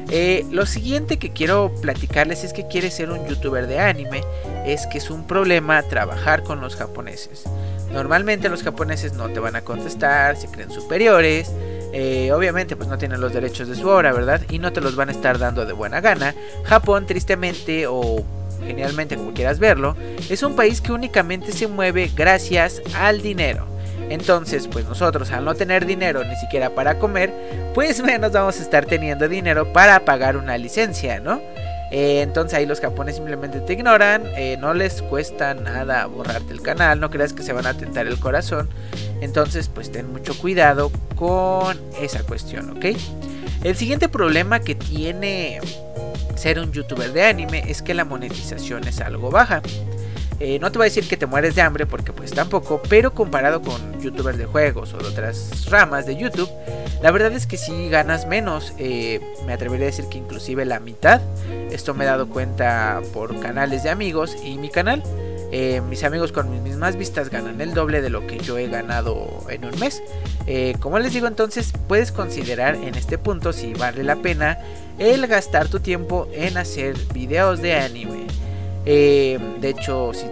Eh, 0.09 0.45
lo 0.51 0.65
siguiente 0.65 1.17
que 1.17 1.31
quiero 1.31 1.73
platicarles 1.81 2.43
es 2.43 2.53
que 2.53 2.67
quieres 2.67 2.93
ser 2.93 3.09
un 3.11 3.25
youtuber 3.27 3.67
de 3.67 3.79
anime, 3.79 4.23
es 4.65 4.85
que 4.87 4.99
es 4.99 5.09
un 5.09 5.25
problema 5.25 5.81
trabajar 5.83 6.43
con 6.43 6.61
los 6.61 6.75
japoneses. 6.75 7.43
Normalmente 7.91 8.49
los 8.49 8.63
japoneses 8.63 9.13
no 9.13 9.29
te 9.29 9.39
van 9.39 9.55
a 9.55 9.61
contestar, 9.61 10.37
se 10.37 10.47
creen 10.47 10.71
superiores, 10.71 11.51
eh, 11.93 12.31
obviamente 12.31 12.75
pues 12.75 12.87
no 12.87 12.97
tienen 12.97 13.19
los 13.19 13.33
derechos 13.33 13.67
de 13.67 13.75
su 13.75 13.87
obra, 13.87 14.13
¿verdad? 14.13 14.41
Y 14.49 14.59
no 14.59 14.71
te 14.71 14.81
los 14.81 14.95
van 14.95 15.09
a 15.09 15.11
estar 15.11 15.39
dando 15.39 15.65
de 15.65 15.73
buena 15.73 15.99
gana. 15.99 16.35
Japón 16.63 17.05
tristemente 17.05 17.87
o 17.87 18.23
genialmente 18.65 19.15
como 19.15 19.33
quieras 19.33 19.59
verlo, 19.59 19.95
es 20.29 20.43
un 20.43 20.55
país 20.55 20.81
que 20.81 20.91
únicamente 20.91 21.51
se 21.51 21.67
mueve 21.67 22.11
gracias 22.15 22.81
al 22.95 23.21
dinero. 23.21 23.65
Entonces, 24.09 24.67
pues 24.67 24.85
nosotros 24.85 25.31
al 25.31 25.43
no 25.43 25.55
tener 25.55 25.85
dinero 25.85 26.23
ni 26.23 26.35
siquiera 26.35 26.69
para 26.69 26.97
comer, 26.99 27.33
pues 27.73 28.01
menos 28.03 28.31
vamos 28.31 28.59
a 28.59 28.63
estar 28.63 28.85
teniendo 28.85 29.27
dinero 29.27 29.71
para 29.73 30.05
pagar 30.05 30.37
una 30.37 30.57
licencia, 30.57 31.19
¿no? 31.19 31.41
Eh, 31.89 32.21
entonces 32.21 32.57
ahí 32.57 32.65
los 32.65 32.81
japoneses 32.81 33.17
simplemente 33.17 33.61
te 33.61 33.73
ignoran, 33.73 34.23
eh, 34.35 34.57
no 34.59 34.73
les 34.73 35.01
cuesta 35.01 35.53
nada 35.53 36.05
borrarte 36.05 36.51
el 36.51 36.61
canal, 36.61 36.99
no 36.99 37.09
creas 37.09 37.31
que 37.31 37.43
se 37.43 37.53
van 37.53 37.65
a 37.65 37.73
tentar 37.75 38.07
el 38.07 38.19
corazón. 38.19 38.69
Entonces 39.21 39.69
pues 39.69 39.91
ten 39.91 40.11
mucho 40.11 40.37
cuidado 40.37 40.91
con 41.15 41.79
esa 42.01 42.23
cuestión, 42.23 42.71
¿ok? 42.71 42.85
El 43.63 43.75
siguiente 43.75 44.09
problema 44.09 44.59
que 44.59 44.75
tiene 44.75 45.61
ser 46.37 46.59
un 46.59 46.71
youtuber 46.71 47.11
de 47.11 47.23
anime 47.23 47.63
es 47.67 47.81
que 47.81 47.93
la 47.93 48.05
monetización 48.05 48.87
es 48.87 49.01
algo 49.01 49.31
baja. 49.31 49.61
Eh, 50.39 50.59
no 50.59 50.71
te 50.71 50.77
voy 50.77 50.85
a 50.85 50.89
decir 50.89 51.07
que 51.07 51.17
te 51.17 51.25
mueres 51.25 51.55
de 51.55 51.63
hambre 51.63 51.87
porque 51.87 52.13
pues 52.13 52.31
tampoco, 52.31 52.81
pero 52.87 53.13
comparado 53.13 53.61
con 53.61 53.99
youtubers 53.99 54.37
de 54.37 54.45
juegos 54.45 54.93
o 54.93 54.97
de 54.99 55.07
otras 55.07 55.65
ramas 55.69 56.05
de 56.05 56.15
YouTube, 56.15 56.49
la 57.01 57.09
verdad 57.09 57.31
es 57.33 57.47
que 57.47 57.57
sí 57.57 57.89
ganas 57.89 58.27
menos. 58.27 58.73
Eh, 58.77 59.19
me 59.45 59.53
atrevería 59.53 59.87
a 59.87 59.89
decir 59.89 60.05
que 60.09 60.19
inclusive 60.19 60.63
la 60.65 60.79
mitad. 60.79 61.21
Esto 61.71 61.93
me 61.93 62.03
he 62.03 62.07
dado 62.07 62.27
cuenta 62.29 63.01
por 63.13 63.39
canales 63.39 63.83
de 63.83 63.89
amigos 63.89 64.35
y 64.43 64.57
mi 64.57 64.69
canal. 64.69 65.01
Eh, 65.51 65.81
mis 65.89 66.03
amigos 66.03 66.31
con 66.31 66.51
mis 66.51 66.61
mismas 66.61 66.97
vistas 66.97 67.29
ganan 67.29 67.61
el 67.61 67.73
doble 67.73 68.01
de 68.01 68.09
lo 68.09 68.27
que 68.27 68.37
yo 68.39 68.57
he 68.57 68.67
ganado 68.67 69.45
en 69.49 69.65
un 69.65 69.79
mes. 69.79 70.01
como 70.79 70.99
les 70.99 71.13
digo 71.13 71.27
entonces 71.27 71.73
puedes 71.87 72.11
considerar 72.11 72.75
en 72.75 72.95
este 72.95 73.17
punto 73.17 73.53
si 73.53 73.73
vale 73.73 74.03
la 74.03 74.17
pena 74.17 74.59
el 74.99 75.27
gastar 75.27 75.67
tu 75.67 75.79
tiempo 75.79 76.27
en 76.33 76.57
hacer 76.57 76.95
videos 77.13 77.61
de 77.61 77.75
anime. 77.75 78.27
Eh, 78.85 79.37
de 79.59 79.69
hecho, 79.69 80.11
si 80.13 80.25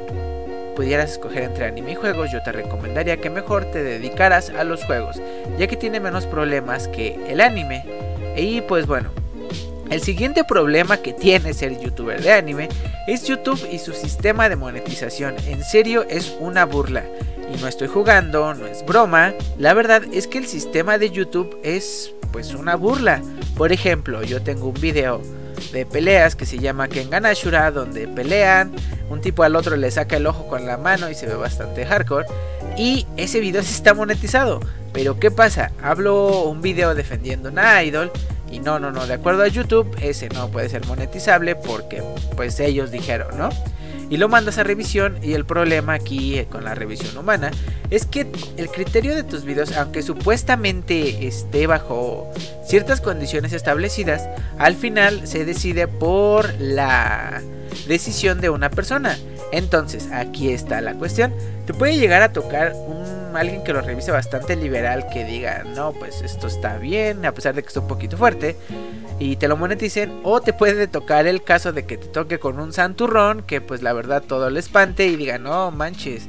pudieras 0.76 1.12
escoger 1.12 1.44
entre 1.44 1.66
anime 1.66 1.92
y 1.92 1.96
juegos, 1.96 2.32
yo 2.32 2.42
te 2.44 2.52
recomendaría 2.52 3.18
que 3.18 3.30
mejor 3.30 3.66
te 3.66 3.84
dedicaras 3.84 4.50
a 4.50 4.64
los 4.64 4.84
juegos, 4.86 5.22
ya 5.58 5.68
que 5.68 5.76
tiene 5.76 6.00
menos 6.00 6.26
problemas 6.26 6.88
que 6.88 7.20
el 7.28 7.42
anime. 7.42 7.84
Y 8.36 8.62
pues 8.62 8.88
bueno, 8.88 9.10
el 9.90 10.02
siguiente 10.02 10.44
problema 10.44 10.98
que 10.98 11.14
tiene 11.14 11.54
ser 11.54 11.80
youtuber 11.80 12.22
de 12.22 12.32
anime 12.32 12.70
es 13.08 13.26
YouTube 13.26 13.62
y 13.72 13.80
su 13.80 13.94
sistema 13.94 14.50
de 14.50 14.56
monetización. 14.56 15.36
En 15.48 15.64
serio 15.64 16.06
es 16.10 16.36
una 16.40 16.66
burla. 16.66 17.04
Y 17.54 17.62
no 17.62 17.68
estoy 17.68 17.88
jugando, 17.88 18.54
no 18.56 18.66
es 18.66 18.84
broma. 18.86 19.34
La 19.60 19.74
verdad 19.74 20.04
es 20.12 20.28
que 20.28 20.40
el 20.40 20.48
sistema 20.48 20.98
de 20.98 21.12
YouTube 21.12 21.58
es 21.64 22.12
pues 22.32 22.54
una 22.54 22.76
burla. 22.76 23.22
Por 23.56 23.72
ejemplo, 23.72 24.24
yo 24.24 24.42
tengo 24.42 24.70
un 24.70 24.82
video 24.82 25.22
de 25.72 25.86
peleas 25.86 26.36
que 26.36 26.46
se 26.46 26.58
llama 26.58 26.88
Kengan 26.88 27.26
Ashura, 27.26 27.72
donde 27.72 28.08
pelean, 28.08 28.74
un 29.10 29.22
tipo 29.22 29.44
al 29.44 29.56
otro 29.56 29.76
le 29.76 29.92
saca 29.92 30.18
el 30.18 30.28
ojo 30.28 30.48
con 30.48 30.66
la 30.66 30.78
mano 30.78 31.10
y 31.10 31.16
se 31.16 31.28
ve 31.28 31.36
bastante 31.36 31.86
hardcore. 31.86 32.26
Y 32.78 33.06
ese 33.18 33.40
video 33.40 33.62
sí 33.64 33.74
está 33.74 33.94
monetizado. 33.94 34.60
Pero 34.94 35.20
¿qué 35.20 35.30
pasa? 35.30 35.72
Hablo 35.84 36.44
un 36.44 36.62
video 36.62 36.96
defendiendo 36.96 37.50
una 37.50 37.84
idol 37.84 38.12
y 38.52 38.60
no, 38.60 38.80
no, 38.80 38.92
no, 38.92 39.08
de 39.08 39.14
acuerdo 39.14 39.44
a 39.44 39.48
YouTube, 39.48 39.96
ese 40.02 40.30
no 40.30 40.50
puede 40.50 40.70
ser 40.70 40.86
monetizable 40.86 41.56
porque 41.56 42.04
pues 42.36 42.60
ellos 42.60 42.92
dijeron, 42.92 43.38
¿no? 43.38 43.50
Y 44.10 44.18
lo 44.18 44.30
mandas 44.30 44.58
a 44.60 44.64
revisión 44.64 45.18
y 45.24 45.34
el 45.34 45.46
problema 45.46 45.94
aquí 45.94 46.38
eh, 46.38 46.46
con 46.46 46.64
la 46.64 46.76
revisión 46.76 47.18
humana 47.18 47.52
es 47.90 48.06
que 48.06 48.28
el 48.58 48.70
criterio 48.70 49.16
de 49.16 49.24
tus 49.24 49.46
videos, 49.46 49.76
aunque 49.76 50.04
supuestamente 50.04 51.28
esté 51.28 51.66
bajo 51.66 52.32
ciertas 52.68 53.02
condiciones 53.02 53.52
establecidas, 53.52 54.30
al 54.60 54.76
final 54.76 55.28
se 55.28 55.44
decide 55.44 55.88
por 55.88 56.54
la 56.60 57.42
decisión 57.88 58.42
de 58.42 58.50
una 58.50 58.70
persona. 58.70 59.18
Entonces, 59.52 60.10
aquí 60.12 60.52
está 60.52 60.82
la 60.82 60.96
cuestión. 60.96 61.34
Te 61.66 61.74
puede 61.74 61.98
llegar 61.98 62.22
a 62.22 62.32
tocar 62.32 62.74
un 62.74 63.25
alguien 63.38 63.64
que 63.64 63.74
lo 63.74 63.82
revise 63.82 64.12
bastante 64.12 64.56
liberal 64.56 65.08
que 65.12 65.26
diga, 65.26 65.64
no, 65.64 65.94
pues 65.94 66.22
esto 66.22 66.48
está 66.48 66.78
bien, 66.78 67.26
a 67.26 67.34
pesar 67.34 67.56
de 67.56 67.62
que 67.62 67.68
está 67.68 67.80
un 67.80 67.88
poquito 67.88 68.18
fuerte, 68.18 68.56
y 69.20 69.38
te 69.38 69.48
lo 69.48 69.58
moneticen, 69.58 70.20
o 70.24 70.42
te 70.42 70.54
puede 70.54 70.88
tocar 70.88 71.28
el 71.28 71.44
caso 71.44 71.72
de 71.72 71.86
que 71.86 71.98
te 71.98 72.08
toque 72.08 72.40
con 72.40 72.60
un 72.60 72.74
santurrón 72.74 73.44
que 73.44 73.62
pues 73.62 73.82
la 73.82 73.94
verdad 73.94 74.24
todo 74.24 74.50
le 74.50 74.60
espante 74.60 75.06
y 75.06 75.16
diga, 75.16 75.38
no 75.38 75.72
manches, 75.72 76.28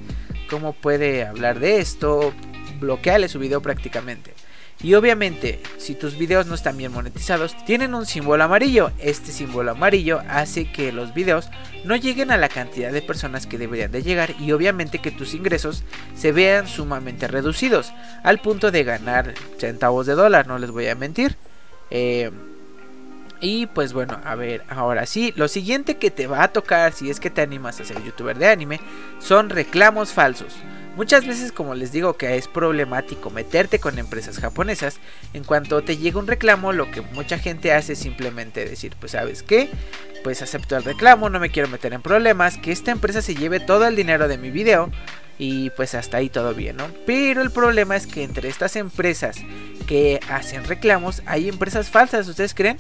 ¿cómo 0.49 0.73
puede 0.73 1.27
hablar 1.27 1.59
de 1.59 1.79
esto? 1.79 2.33
Bloqueale 2.81 3.29
su 3.29 3.39
video 3.39 3.61
prácticamente. 3.61 4.35
Y 4.83 4.95
obviamente, 4.95 5.63
si 5.79 5.95
tus 5.95 6.19
videos 6.19 6.47
no 6.47 6.55
están 6.55 6.77
bien 6.77 6.93
monetizados, 6.93 7.57
tienen 7.65 7.95
un 7.95 8.05
símbolo 8.05 8.45
amarillo. 8.45 8.93
Este 8.99 9.33
símbolo 9.33 9.71
amarillo 9.71 10.21
hace 10.29 10.71
que 10.71 10.93
los 10.93 11.15
videos 11.15 11.49
no 11.85 11.97
lleguen 11.97 12.31
a 12.31 12.37
la 12.37 12.51
cantidad 12.51 12.93
de 12.93 13.01
personas 13.01 13.47
que 13.47 13.59
deberían 13.59 13.91
de 13.91 14.03
llegar 14.03 14.35
y 14.39 14.53
obviamente 14.53 14.99
que 14.99 15.11
tus 15.11 15.33
ingresos 15.33 15.83
se 16.15 16.33
vean 16.33 16.69
sumamente 16.69 17.27
reducidos, 17.27 17.93
al 18.23 18.39
punto 18.39 18.71
de 18.71 18.85
ganar 18.85 19.35
centavos 19.59 20.07
de 20.07 20.15
dólar, 20.15 20.47
no 20.47 20.59
les 20.59 20.71
voy 20.71 20.89
a 20.89 20.95
mentir. 20.95 21.37
Eh, 21.91 22.31
y 23.41 23.67
pues 23.67 23.93
bueno, 23.93 24.21
a 24.25 24.35
ver, 24.35 24.65
ahora 24.69 25.07
sí, 25.07 25.33
lo 25.37 25.49
siguiente 25.49 25.97
que 25.97 26.11
te 26.11 26.27
va 26.27 26.43
a 26.43 26.53
tocar 26.53 26.93
si 26.93 27.11
es 27.11 27.21
que 27.21 27.31
te 27.31 27.43
animas 27.43 27.81
a 27.81 27.85
ser 27.85 28.03
youtuber 28.03 28.39
de 28.39 28.49
anime 28.49 28.81
son 29.21 29.51
reclamos 29.51 30.13
falsos. 30.13 30.55
Muchas 30.97 31.27
veces, 31.27 31.53
como 31.53 31.75
les 31.75 31.93
digo, 31.93 32.17
que 32.17 32.39
es 32.39 32.49
problemático 32.49 33.29
meterte 33.29 33.79
con 33.79 33.99
empresas 33.99 34.39
japonesas, 34.39 34.99
en 35.35 35.45
cuanto 35.45 35.83
te 35.83 35.99
llega 35.99 36.19
un 36.19 36.27
reclamo, 36.27 36.73
lo 36.73 36.91
que 36.91 37.03
mucha 37.03 37.39
gente 37.39 37.75
hace 37.75 37.93
es 37.93 37.99
simplemente 37.99 38.65
decir, 38.65 38.95
pues 38.99 39.13
sabes 39.13 39.43
qué, 39.43 39.69
pues 40.25 40.41
acepto 40.41 40.75
el 40.75 40.85
reclamo, 40.85 41.29
no 41.29 41.39
me 41.39 41.51
quiero 41.51 41.69
meter 41.69 41.93
en 41.93 42.01
problemas, 42.01 42.57
que 42.57 42.73
esta 42.73 42.93
empresa 42.93 43.21
se 43.21 43.35
lleve 43.35 43.61
todo 43.61 43.87
el 43.87 43.95
dinero 43.95 44.27
de 44.27 44.39
mi 44.39 44.51
video 44.51 44.91
y 45.39 45.69
pues 45.71 45.95
hasta 45.95 46.17
ahí 46.17 46.31
todo 46.31 46.55
bien, 46.55 46.79
¿no? 46.79 46.89
Pero 47.05 47.43
el 47.43 47.51
problema 47.51 47.95
es 47.95 48.07
que 48.07 48.25
entre 48.25 48.49
estas 48.49 48.75
empresas 48.75 49.37
que 49.87 50.19
hacen 50.31 50.65
reclamos 50.65 51.23
hay 51.27 51.51
empresas 51.51 51.91
falsas, 51.91 52.27
¿ustedes 52.27 52.55
creen? 52.55 52.79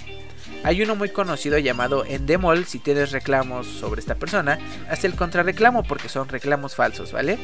Hay 0.64 0.82
uno 0.82 0.96
muy 0.96 1.10
conocido 1.10 1.58
llamado 1.58 2.04
Endemol, 2.04 2.64
si 2.66 2.78
tienes 2.78 3.12
reclamos 3.12 3.66
sobre 3.66 4.00
esta 4.00 4.16
persona, 4.16 4.58
haz 4.90 5.04
el 5.04 5.14
contrarreclamo 5.14 5.84
porque 5.84 6.08
son 6.08 6.28
reclamos 6.28 6.74
falsos, 6.74 7.12
¿vale? 7.12 7.38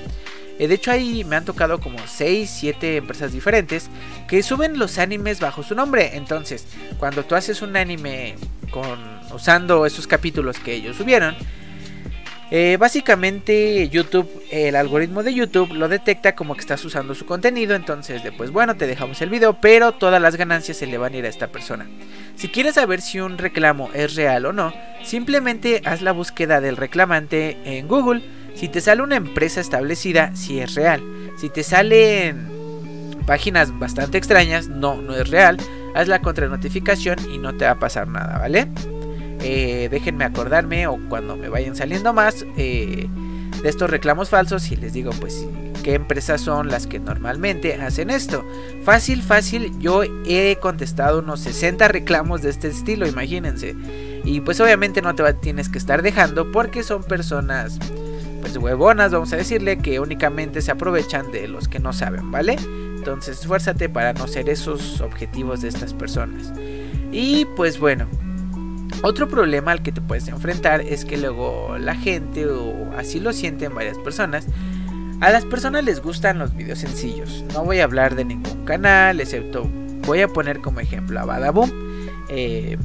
Eh, 0.59 0.69
de 0.69 0.75
hecho 0.75 0.91
ahí 0.91 1.25
me 1.25 1.37
han 1.37 1.45
tocado 1.45 1.81
como 1.81 1.99
6, 2.05 2.51
7 2.51 2.97
empresas 2.97 3.33
diferentes 3.33 3.89
que 4.29 4.43
suben 4.43 4.79
los 4.79 4.99
animes 4.99 5.41
bajo 5.41 5.63
su 5.63 5.75
nombre. 5.75 6.17
Entonces, 6.17 6.67
cuando 6.99 7.25
tú 7.25 7.35
haces 7.35 7.63
un 7.63 7.77
anime 7.77 8.37
con 8.71 8.99
usando 9.33 9.87
esos 9.87 10.07
capítulos 10.07 10.59
que 10.59 10.75
ellos 10.75 10.97
subieron, 10.97 11.35
eh, 12.55 12.77
básicamente 12.77 13.89
YouTube, 13.89 14.29
el 14.51 14.77
algoritmo 14.77 15.23
de 15.23 15.33
YouTube 15.33 15.73
lo 15.73 15.89
detecta 15.89 16.35
como 16.35 16.55
que 16.55 16.61
estás 16.61 16.85
usando 16.85 17.15
su 17.15 17.25
contenido, 17.25 17.75
entonces 17.75 18.23
después 18.23 18.51
bueno 18.51 18.77
te 18.77 18.87
dejamos 18.87 19.23
el 19.23 19.31
video, 19.31 19.55
pero 19.59 19.93
todas 19.93 20.21
las 20.21 20.37
ganancias 20.37 20.77
se 20.77 20.87
le 20.87 20.99
van 20.99 21.15
a 21.15 21.17
ir 21.17 21.25
a 21.25 21.31
esta 21.31 21.47
persona. 21.47 21.89
Si 22.37 22.49
quieres 22.49 22.75
saber 22.75 23.01
si 23.01 23.21
un 23.21 23.39
reclamo 23.39 23.89
es 23.95 24.17
real 24.17 24.45
o 24.45 24.53
no, 24.53 24.75
simplemente 25.03 25.81
haz 25.87 26.03
la 26.03 26.13
búsqueda 26.13 26.61
del 26.61 26.77
reclamante 26.77 27.57
en 27.65 27.89
Google. 27.89 28.23
Si 28.55 28.69
te 28.69 28.83
sale 28.83 29.01
una 29.01 29.17
empresa 29.17 29.63
establecida, 29.63 30.37
si 30.37 30.61
es 30.61 30.75
real. 30.75 31.03
Si 31.39 31.49
te 31.49 31.63
salen 31.63 32.51
páginas 33.27 33.79
bastante 33.79 34.19
extrañas, 34.19 34.69
no, 34.69 35.01
no 35.01 35.17
es 35.17 35.27
real. 35.31 35.57
Haz 35.95 36.07
la 36.07 36.21
contranotificación 36.21 37.17
y 37.33 37.39
no 37.39 37.57
te 37.57 37.65
va 37.65 37.71
a 37.71 37.79
pasar 37.79 38.09
nada, 38.09 38.37
¿vale? 38.37 38.69
Eh, 39.43 39.89
déjenme 39.91 40.25
acordarme 40.25 40.87
o 40.87 40.99
cuando 41.09 41.37
me 41.37 41.49
vayan 41.49 41.75
saliendo 41.75 42.13
más 42.13 42.47
eh, 42.57 43.09
de 43.63 43.69
estos 43.69 43.91
reclamos 43.91 44.29
falsos 44.29 44.71
y 44.71 44.77
les 44.77 44.93
digo 44.93 45.11
pues 45.21 45.47
qué 45.83 45.95
empresas 45.95 46.41
son 46.41 46.69
las 46.69 46.87
que 46.87 47.01
normalmente 47.01 47.75
hacen 47.75 48.11
esto. 48.11 48.45
Fácil, 48.85 49.23
fácil, 49.23 49.77
yo 49.81 50.03
he 50.27 50.57
contestado 50.61 51.19
unos 51.19 51.41
60 51.41 51.89
reclamos 51.89 52.43
de 52.43 52.51
este 52.51 52.69
estilo, 52.69 53.07
imagínense. 53.07 53.75
Y 54.25 54.41
pues 54.41 54.61
obviamente 54.61 55.03
no 55.03 55.15
te 55.15 55.35
tienes 55.35 55.69
que 55.69 55.79
estar 55.79 56.03
dejando 56.03 56.53
porque 56.53 56.85
son 56.85 57.03
personas 57.03 57.79
pues 58.41 58.57
huevonas, 58.57 59.13
vamos 59.13 59.33
a 59.33 59.37
decirle, 59.37 59.79
que 59.79 60.01
únicamente 60.01 60.63
se 60.63 60.71
aprovechan 60.71 61.31
de 61.31 61.49
los 61.49 61.69
que 61.69 61.79
no 61.79 61.93
saben, 61.93 62.31
¿vale? 62.31 62.57
Entonces 62.97 63.41
esfuérzate 63.41 63.89
para 63.89 64.13
no 64.13 64.27
ser 64.29 64.49
esos 64.49 65.01
objetivos 65.01 65.63
de 65.63 65.69
estas 65.69 65.95
personas. 65.95 66.53
Y 67.13 67.45
pues 67.57 67.79
bueno, 67.79 68.09
otro 69.03 69.29
problema 69.29 69.73
al 69.73 69.83
que 69.83 69.93
te 69.93 70.01
puedes 70.01 70.29
enfrentar 70.29 70.81
es 70.81 71.05
que 71.05 71.17
luego 71.17 71.77
la 71.79 71.95
gente, 71.95 72.47
o 72.47 72.93
así 72.97 73.21
lo 73.21 73.33
sienten 73.33 73.75
varias 73.75 73.99
personas, 73.99 74.47
a 75.21 75.31
las 75.31 75.45
personas 75.45 75.85
les 75.85 76.01
gustan 76.01 76.39
los 76.39 76.55
videos 76.55 76.81
sencillos. 76.81 77.45
No 77.53 77.65
voy 77.65 77.81
a 77.81 77.85
hablar 77.85 78.17
de 78.17 78.25
ningún 78.25 78.65
canal, 78.65 79.21
excepto 79.21 79.69
voy 80.07 80.21
a 80.21 80.29
poner 80.29 80.61
como 80.61 80.81
ejemplo 80.81 81.21
a 81.21 81.25
Badaboom. 81.25 81.71
Eh, 82.29 82.77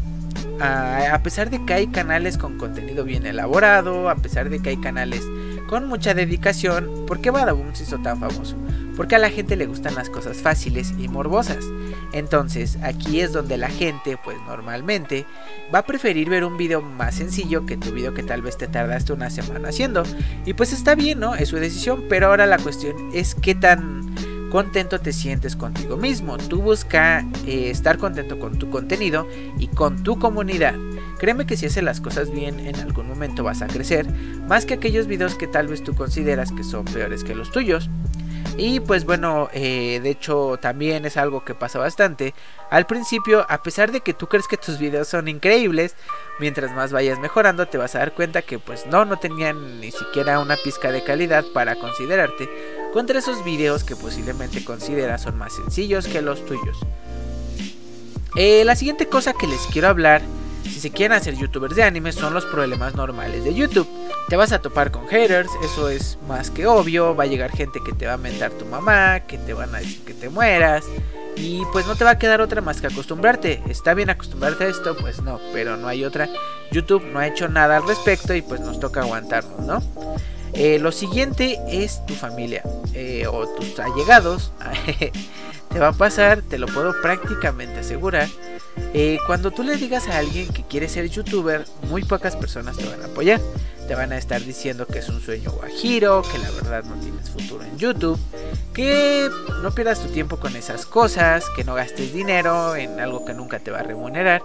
a, 0.60 1.20
pesar 1.24 1.50
de 1.50 1.64
que 1.66 1.74
hay 1.74 1.88
canales 1.88 2.38
con 2.38 2.58
contenido 2.58 3.04
bien 3.04 3.26
elaborado, 3.26 4.10
a 4.10 4.16
pesar 4.16 4.50
de 4.50 4.60
que 4.60 4.70
hay 4.70 4.78
canales 4.78 5.24
con 5.68 5.88
mucha 5.88 6.14
dedicación, 6.14 7.06
¿por 7.06 7.22
qué 7.22 7.32
Badaboom 7.32 7.74
se 7.74 7.84
hizo 7.84 8.00
tan 8.00 8.20
famoso? 8.20 8.56
Porque 8.98 9.16
a 9.16 9.20
la 9.20 9.30
gente 9.30 9.56
le 9.56 9.68
gustan 9.68 9.96
las 9.96 10.10
cosas 10.10 10.38
fáciles 10.38 10.94
y 10.98 11.08
morbosas. 11.08 11.64
Entonces 12.12 12.78
aquí 12.82 13.22
es 13.22 13.32
donde 13.32 13.58
la 13.58 13.70
gente, 13.70 14.18
pues 14.22 14.38
normalmente, 14.48 15.26
va 15.74 15.80
a 15.80 15.86
preferir 15.86 16.30
ver 16.30 16.44
un 16.44 16.58
video 16.58 16.82
más 16.82 17.16
sencillo 17.16 17.66
que 17.66 17.78
tu 17.78 17.92
video 17.92 18.14
que 18.14 18.24
tal 18.24 18.42
vez 18.42 18.58
te 18.58 18.68
tardaste 18.68 19.14
una 19.14 19.30
semana 19.30 19.70
haciendo. 19.70 20.04
Y 20.46 20.54
pues 20.54 20.74
está 20.74 20.96
bien, 20.96 21.20
¿no? 21.20 21.36
Es 21.36 21.50
su 21.50 21.58
decisión, 21.58 22.06
pero 22.10 22.28
ahora 22.28 22.46
la 22.48 22.58
cuestión 22.58 22.96
es 23.14 23.36
qué 23.36 23.56
tan 23.56 24.08
contento 24.50 25.00
te 25.00 25.14
sientes 25.14 25.56
contigo 25.56 25.98
mismo. 25.98 26.38
Tú 26.38 26.62
busca 26.62 27.26
eh, 27.46 27.70
estar 27.70 27.98
contento 27.98 28.40
con 28.40 28.58
tu 28.58 28.70
contenido 28.70 29.28
y 29.60 29.68
con 29.68 30.04
tu 30.04 30.18
comunidad. 30.20 30.76
Créeme 31.20 31.46
que 31.46 31.58
si 31.58 31.66
haces 31.66 31.84
las 31.84 32.00
cosas 32.00 32.32
bien, 32.32 32.60
en 32.60 32.76
algún 32.76 33.08
momento 33.08 33.44
vas 33.44 33.62
a 33.62 33.68
crecer, 33.68 34.08
más 34.48 34.66
que 34.66 34.76
aquellos 34.76 35.08
videos 35.08 35.36
que 35.36 35.48
tal 35.48 35.68
vez 35.68 35.84
tú 35.84 35.96
consideras 35.96 36.52
que 36.52 36.64
son 36.64 36.86
peores 36.86 37.24
que 37.24 37.36
los 37.36 37.52
tuyos. 37.52 37.90
Y 38.58 38.80
pues 38.80 39.06
bueno, 39.06 39.50
eh, 39.54 40.00
de 40.02 40.10
hecho 40.10 40.58
también 40.60 41.06
es 41.06 41.16
algo 41.16 41.46
que 41.46 41.54
pasa 41.54 41.78
bastante. 41.78 42.34
Al 42.72 42.88
principio, 42.88 43.46
a 43.50 43.62
pesar 43.62 43.92
de 43.92 44.02
que 44.02 44.14
tú 44.14 44.28
crees 44.28 44.48
que 44.48 44.58
tus 44.58 44.80
videos 44.80 45.08
son 45.08 45.28
increíbles, 45.28 45.96
mientras 46.40 46.72
más 46.74 46.92
vayas 46.92 47.20
mejorando 47.20 47.68
te 47.68 47.78
vas 47.78 47.96
a 47.96 48.00
dar 48.00 48.14
cuenta 48.14 48.42
que 48.42 48.58
pues 48.58 48.88
no, 48.88 49.06
no 49.06 49.18
tenían 49.18 49.80
ni 49.80 49.92
siquiera 49.92 50.40
una 50.40 50.56
pizca 50.58 50.92
de 50.92 51.04
calidad 51.04 51.46
para 51.54 51.76
considerarte 51.76 52.50
contra 52.94 53.20
esos 53.20 53.44
videos 53.44 53.84
que 53.84 53.96
posiblemente 53.96 54.66
consideras 54.66 55.22
son 55.22 55.38
más 55.38 55.54
sencillos 55.54 56.08
que 56.08 56.22
los 56.22 56.44
tuyos. 56.46 56.80
Eh, 58.36 58.64
la 58.66 58.76
siguiente 58.76 59.08
cosa 59.08 59.34
que 59.34 59.48
les 59.48 59.62
quiero 59.68 59.88
hablar 59.88 60.22
si 60.68 60.80
se 60.80 60.92
quieren 60.92 61.18
hacer 61.18 61.36
youtubers 61.36 61.76
de 61.76 61.84
anime 61.84 62.12
son 62.12 62.34
los 62.34 62.46
problemas 62.46 62.96
normales 62.96 63.44
de 63.44 63.54
YouTube. 63.54 63.88
Te 64.30 64.36
vas 64.36 64.52
a 64.52 64.60
topar 64.60 64.92
con 64.92 65.08
haters, 65.08 65.50
eso 65.64 65.90
es 65.90 66.18
más 66.28 66.52
que 66.52 66.68
obvio, 66.68 67.16
va 67.16 67.24
a 67.24 67.28
llegar 67.28 67.52
gente 67.52 67.80
que 67.86 67.94
te 67.94 68.06
va 68.06 68.14
a 68.14 68.18
mentar 68.18 68.52
tu 68.52 68.66
mamá, 68.66 69.22
que 69.22 69.38
te 69.38 69.54
van 69.54 69.74
a 69.74 69.80
decir 69.80 70.04
que 70.04 70.14
te 70.14 70.30
mueras. 70.30 70.86
Y 71.36 71.64
pues 71.72 71.86
no 71.86 71.96
te 71.96 72.04
va 72.04 72.12
a 72.12 72.18
quedar 72.18 72.42
otra 72.42 72.62
más 72.62 72.82
que 72.82 72.88
acostumbrarte. 72.88 73.62
¿Está 73.70 73.94
bien 73.94 74.10
acostumbrarte 74.10 74.66
a 74.66 74.68
esto? 74.68 74.98
Pues 74.98 75.22
no, 75.22 75.40
pero 75.54 75.78
no 75.78 75.88
hay 75.88 76.04
otra. 76.04 76.28
YouTube 76.72 77.04
no 77.06 77.20
ha 77.20 77.28
hecho 77.28 77.48
nada 77.48 77.78
al 77.78 77.88
respecto 77.88 78.34
y 78.34 78.42
pues 78.42 78.60
nos 78.60 78.80
toca 78.80 79.02
aguantarnos, 79.02 79.60
¿no? 79.60 79.84
Eh, 80.54 80.80
lo 80.80 80.92
siguiente 80.92 81.60
es 81.70 82.04
tu 82.08 82.16
familia 82.16 82.64
eh, 82.94 83.28
o 83.28 83.48
tus 83.48 83.80
allegados. 83.80 84.52
te 85.70 85.80
va 85.80 85.90
a 85.90 85.94
pasar, 85.94 86.42
te 86.42 86.58
lo 86.58 86.66
puedo 86.68 87.00
prácticamente 87.02 87.80
asegurar. 87.80 88.28
Eh, 88.94 89.20
cuando 89.28 89.52
tú 89.52 89.64
le 89.64 89.76
digas 89.76 90.08
a 90.08 90.18
alguien 90.18 90.48
que 90.52 90.64
quiere 90.64 90.90
ser 90.90 91.10
youtuber, 91.10 91.66
muy 91.90 92.04
pocas 92.04 92.36
personas 92.36 92.78
te 92.78 92.86
van 92.86 93.02
a 93.02 93.06
apoyar. 93.06 93.40
Te 93.88 93.96
van 93.96 94.12
a 94.12 94.18
estar 94.18 94.42
diciendo 94.44 94.86
que 94.86 95.00
es 95.00 95.08
un 95.08 95.22
sueño 95.22 95.52
guajiro, 95.52 96.22
que 96.22 96.38
la 96.40 96.52
verdad 96.52 96.84
no 96.84 96.96
tienes 96.96 97.30
futuro 97.30 97.64
en 97.64 97.78
YouTube, 97.78 98.20
que 98.74 99.30
no 99.62 99.72
pierdas 99.72 100.02
tu 100.02 100.10
tiempo 100.10 100.38
con 100.38 100.56
esas 100.58 100.86
cosas, 100.86 101.46
que 101.56 101.64
no 101.64 101.74
gastes 101.74 102.14
dinero 102.14 102.76
en 102.76 103.00
algo 103.00 103.24
que 103.24 103.34
nunca 103.34 103.60
te 103.60 103.72
va 103.72 103.80
a 103.80 103.84
remunerar. 103.84 104.42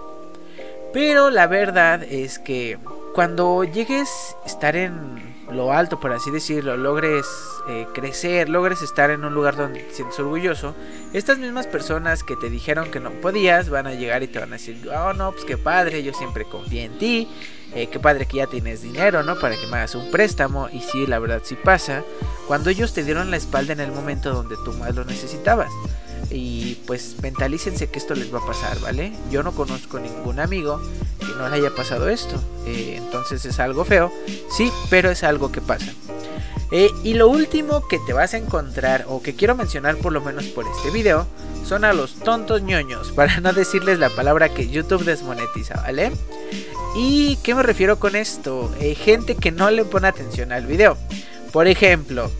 Pero 0.93 1.29
la 1.29 1.47
verdad 1.47 2.03
es 2.03 2.39
que 2.39 2.77
cuando 3.13 3.63
llegues 3.63 4.09
a 4.43 4.47
estar 4.47 4.75
en 4.75 5.32
lo 5.51 5.73
alto, 5.73 5.99
por 5.99 6.13
así 6.13 6.31
decirlo, 6.31 6.77
logres 6.77 7.25
eh, 7.67 7.87
crecer, 7.93 8.49
logres 8.49 8.81
estar 8.81 9.11
en 9.11 9.25
un 9.25 9.33
lugar 9.33 9.55
donde 9.55 9.81
te 9.81 9.93
sientes 9.93 10.19
orgulloso, 10.19 10.75
estas 11.13 11.37
mismas 11.37 11.67
personas 11.67 12.23
que 12.23 12.35
te 12.35 12.49
dijeron 12.49 12.89
que 12.91 12.99
no 12.99 13.11
podías 13.11 13.69
van 13.69 13.87
a 13.87 13.93
llegar 13.93 14.23
y 14.23 14.27
te 14.27 14.39
van 14.39 14.49
a 14.49 14.53
decir, 14.53 14.89
oh 14.89 15.13
no, 15.13 15.31
pues 15.31 15.45
qué 15.45 15.57
padre, 15.57 16.03
yo 16.03 16.13
siempre 16.13 16.45
confié 16.45 16.85
en 16.85 16.97
ti, 16.97 17.29
eh, 17.75 17.87
qué 17.87 17.99
padre 17.99 18.25
que 18.25 18.37
ya 18.37 18.47
tienes 18.47 18.81
dinero, 18.81 19.23
¿no? 19.23 19.37
Para 19.37 19.55
que 19.55 19.67
me 19.67 19.77
hagas 19.77 19.95
un 19.95 20.11
préstamo, 20.11 20.69
y 20.71 20.79
sí, 20.79 21.07
la 21.07 21.19
verdad 21.19 21.41
sí 21.43 21.55
pasa, 21.55 22.03
cuando 22.47 22.69
ellos 22.69 22.93
te 22.93 23.03
dieron 23.03 23.31
la 23.31 23.37
espalda 23.37 23.73
en 23.73 23.79
el 23.79 23.91
momento 23.91 24.33
donde 24.33 24.55
tú 24.63 24.73
más 24.73 24.95
lo 24.95 25.05
necesitabas. 25.05 25.71
Y 26.33 26.79
pues 26.87 27.15
mentalícense 27.21 27.87
que 27.87 27.99
esto 27.99 28.15
les 28.15 28.33
va 28.33 28.39
a 28.39 28.45
pasar, 28.45 28.79
¿vale? 28.79 29.13
Yo 29.29 29.43
no 29.43 29.51
conozco 29.51 29.99
ningún 29.99 30.39
amigo 30.39 30.81
que 31.19 31.27
no 31.37 31.47
le 31.47 31.57
haya 31.57 31.75
pasado 31.75 32.09
esto. 32.09 32.41
Eh, 32.65 32.95
entonces 32.97 33.45
es 33.45 33.59
algo 33.59 33.85
feo, 33.85 34.11
sí, 34.49 34.71
pero 34.89 35.11
es 35.11 35.23
algo 35.23 35.51
que 35.51 35.61
pasa. 35.61 35.93
Eh, 36.71 36.89
y 37.03 37.13
lo 37.13 37.27
último 37.27 37.87
que 37.87 37.99
te 37.99 38.13
vas 38.13 38.33
a 38.33 38.37
encontrar, 38.37 39.05
o 39.07 39.21
que 39.21 39.35
quiero 39.35 39.55
mencionar 39.55 39.95
por 39.97 40.11
lo 40.11 40.21
menos 40.21 40.45
por 40.45 40.65
este 40.65 40.89
video, 40.89 41.27
son 41.63 41.85
a 41.85 41.93
los 41.93 42.15
tontos 42.15 42.63
ñoños, 42.63 43.11
para 43.15 43.39
no 43.39 43.53
decirles 43.53 43.99
la 43.99 44.09
palabra 44.09 44.49
que 44.49 44.67
YouTube 44.67 45.05
desmonetiza, 45.05 45.75
¿vale? 45.81 46.11
¿Y 46.95 47.37
qué 47.43 47.53
me 47.53 47.61
refiero 47.61 47.99
con 47.99 48.15
esto? 48.15 48.73
Eh, 48.79 48.95
gente 48.95 49.35
que 49.35 49.51
no 49.51 49.69
le 49.69 49.85
pone 49.85 50.07
atención 50.07 50.51
al 50.51 50.65
video. 50.65 50.97
Por 51.51 51.67
ejemplo, 51.67 52.31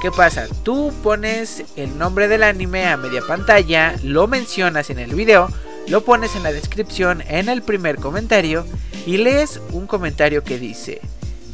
¿qué 0.00 0.10
pasa? 0.10 0.46
Tú 0.62 0.92
pones 1.02 1.64
el 1.76 1.98
nombre 1.98 2.28
del 2.28 2.42
anime 2.42 2.86
a 2.86 2.96
media 2.96 3.22
pantalla, 3.26 3.94
lo 4.02 4.26
mencionas 4.26 4.90
en 4.90 4.98
el 4.98 5.14
video, 5.14 5.48
lo 5.88 6.04
pones 6.04 6.34
en 6.36 6.42
la 6.42 6.52
descripción, 6.52 7.22
en 7.28 7.48
el 7.48 7.62
primer 7.62 7.96
comentario, 7.96 8.66
y 9.06 9.18
lees 9.18 9.60
un 9.72 9.86
comentario 9.86 10.44
que 10.44 10.58
dice, 10.58 11.00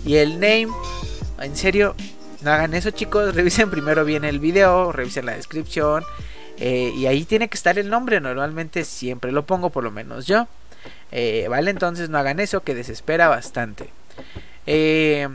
y 0.04 0.16
el 0.16 0.34
name, 0.34 0.68
en 1.40 1.56
serio, 1.56 1.94
no 2.42 2.52
hagan 2.52 2.74
eso 2.74 2.90
chicos, 2.90 3.34
revisen 3.34 3.70
primero 3.70 4.04
bien 4.04 4.24
el 4.24 4.38
video, 4.38 4.92
revisen 4.92 5.26
la 5.26 5.36
descripción, 5.36 6.04
eh, 6.58 6.92
y 6.94 7.06
ahí 7.06 7.24
tiene 7.24 7.48
que 7.48 7.56
estar 7.56 7.78
el 7.78 7.88
nombre, 7.88 8.20
normalmente 8.20 8.84
siempre 8.84 9.32
lo 9.32 9.46
pongo, 9.46 9.70
por 9.70 9.82
lo 9.82 9.90
menos 9.90 10.26
yo. 10.26 10.46
Eh, 11.10 11.46
vale, 11.48 11.70
entonces 11.70 12.10
no 12.10 12.18
hagan 12.18 12.40
eso, 12.40 12.62
que 12.62 12.74
desespera 12.74 13.28
bastante. 13.28 13.90
Eh, 14.66 15.28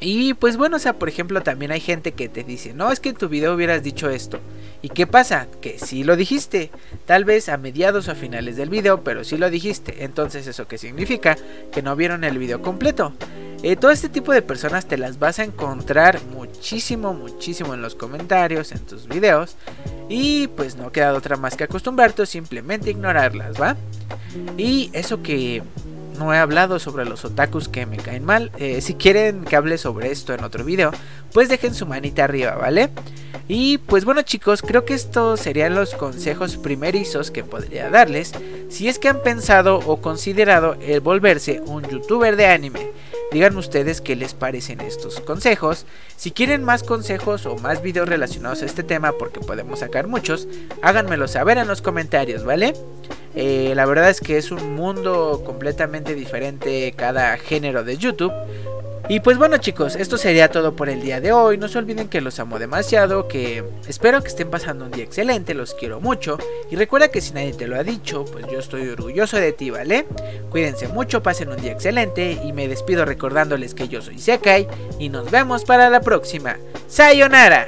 y 0.00 0.34
pues 0.34 0.56
bueno, 0.56 0.76
o 0.76 0.78
sea, 0.78 0.98
por 0.98 1.08
ejemplo, 1.08 1.42
también 1.42 1.72
hay 1.72 1.80
gente 1.80 2.12
que 2.12 2.28
te 2.28 2.42
dice, 2.42 2.72
no, 2.72 2.90
es 2.90 3.00
que 3.00 3.10
en 3.10 3.16
tu 3.16 3.28
video 3.28 3.54
hubieras 3.54 3.82
dicho 3.82 4.08
esto. 4.08 4.40
¿Y 4.82 4.88
qué 4.88 5.06
pasa? 5.06 5.46
Que 5.60 5.78
sí 5.78 6.04
lo 6.04 6.16
dijiste. 6.16 6.70
Tal 7.04 7.26
vez 7.26 7.50
a 7.50 7.58
mediados 7.58 8.08
o 8.08 8.12
a 8.12 8.14
finales 8.14 8.56
del 8.56 8.70
video, 8.70 9.04
pero 9.04 9.24
sí 9.24 9.36
lo 9.36 9.50
dijiste. 9.50 10.04
Entonces, 10.04 10.46
¿eso 10.46 10.66
qué 10.66 10.78
significa? 10.78 11.36
Que 11.70 11.82
no 11.82 11.96
vieron 11.96 12.24
el 12.24 12.38
video 12.38 12.62
completo. 12.62 13.12
Eh, 13.62 13.76
todo 13.76 13.90
este 13.90 14.08
tipo 14.08 14.32
de 14.32 14.40
personas 14.40 14.86
te 14.86 14.96
las 14.96 15.18
vas 15.18 15.38
a 15.38 15.44
encontrar 15.44 16.18
muchísimo, 16.32 17.12
muchísimo 17.12 17.74
en 17.74 17.82
los 17.82 17.94
comentarios, 17.94 18.72
en 18.72 18.78
tus 18.86 19.06
videos. 19.06 19.56
Y 20.08 20.46
pues 20.48 20.76
no 20.76 20.90
queda 20.92 21.12
otra 21.12 21.36
más 21.36 21.56
que 21.56 21.64
acostumbrarte 21.64 22.22
o 22.22 22.26
simplemente 22.26 22.90
ignorarlas, 22.90 23.60
¿va? 23.60 23.76
Y 24.56 24.88
eso 24.94 25.22
que 25.22 25.62
no 26.20 26.34
he 26.34 26.38
hablado 26.38 26.78
sobre 26.78 27.06
los 27.06 27.24
otakus 27.24 27.68
que 27.68 27.86
me 27.86 27.96
caen 27.96 28.24
mal. 28.24 28.52
Eh, 28.58 28.82
si 28.82 28.94
quieren 28.94 29.44
que 29.44 29.56
hable 29.56 29.78
sobre 29.78 30.12
esto 30.12 30.34
en 30.34 30.44
otro 30.44 30.64
video, 30.64 30.92
pues 31.32 31.48
dejen 31.48 31.74
su 31.74 31.86
manita 31.86 32.24
arriba, 32.24 32.56
¿vale? 32.56 32.90
Y 33.48 33.78
pues 33.78 34.04
bueno 34.04 34.20
chicos, 34.20 34.60
creo 34.60 34.84
que 34.84 34.92
estos 34.92 35.40
serían 35.40 35.74
los 35.74 35.94
consejos 35.94 36.58
primerizos 36.58 37.30
que 37.30 37.42
podría 37.42 37.88
darles 37.88 38.32
si 38.68 38.88
es 38.88 38.98
que 38.98 39.08
han 39.08 39.22
pensado 39.22 39.78
o 39.78 40.02
considerado 40.02 40.76
el 40.82 41.00
volverse 41.00 41.62
un 41.64 41.88
youtuber 41.88 42.36
de 42.36 42.46
anime. 42.46 42.92
Digan 43.32 43.56
ustedes 43.56 44.02
qué 44.02 44.14
les 44.14 44.34
parecen 44.34 44.80
estos 44.82 45.20
consejos. 45.20 45.86
Si 46.16 46.32
quieren 46.32 46.64
más 46.64 46.82
consejos 46.82 47.46
o 47.46 47.56
más 47.56 47.80
videos 47.80 48.08
relacionados 48.08 48.62
a 48.62 48.66
este 48.66 48.82
tema, 48.82 49.12
porque 49.12 49.40
podemos 49.40 49.78
sacar 49.78 50.06
muchos, 50.06 50.48
háganmelo 50.82 51.28
saber 51.28 51.56
en 51.56 51.68
los 51.68 51.80
comentarios, 51.80 52.44
¿vale? 52.44 52.74
Eh, 53.34 53.72
la 53.76 53.86
verdad 53.86 54.10
es 54.10 54.20
que 54.20 54.38
es 54.38 54.50
un 54.50 54.74
mundo 54.74 55.42
completamente 55.44 56.14
diferente 56.14 56.92
cada 56.96 57.36
género 57.36 57.84
de 57.84 57.96
YouTube. 57.96 58.32
Y 59.08 59.18
pues 59.18 59.38
bueno 59.38 59.56
chicos, 59.56 59.96
esto 59.96 60.16
sería 60.16 60.52
todo 60.52 60.76
por 60.76 60.88
el 60.88 61.02
día 61.02 61.20
de 61.20 61.32
hoy. 61.32 61.58
No 61.58 61.66
se 61.66 61.78
olviden 61.78 62.08
que 62.08 62.20
los 62.20 62.38
amo 62.38 62.60
demasiado, 62.60 63.26
que 63.26 63.64
espero 63.88 64.22
que 64.22 64.28
estén 64.28 64.50
pasando 64.50 64.84
un 64.84 64.92
día 64.92 65.02
excelente, 65.02 65.52
los 65.52 65.74
quiero 65.74 66.00
mucho. 66.00 66.38
Y 66.70 66.76
recuerda 66.76 67.08
que 67.08 67.20
si 67.20 67.32
nadie 67.32 67.52
te 67.52 67.66
lo 67.66 67.74
ha 67.74 67.82
dicho, 67.82 68.24
pues 68.24 68.46
yo 68.46 68.60
estoy 68.60 68.88
orgulloso 68.88 69.36
de 69.36 69.52
ti, 69.52 69.70
¿vale? 69.70 70.06
Cuídense 70.50 70.86
mucho, 70.86 71.24
pasen 71.24 71.48
un 71.48 71.60
día 71.60 71.72
excelente 71.72 72.40
y 72.44 72.52
me 72.52 72.68
despido 72.68 73.04
recordándoles 73.04 73.74
que 73.74 73.88
yo 73.88 74.00
soy 74.00 74.20
Sekai 74.20 74.68
y 75.00 75.08
nos 75.08 75.28
vemos 75.28 75.64
para 75.64 75.90
la 75.90 76.00
próxima. 76.02 76.58
¡Sayonara! 76.86 77.66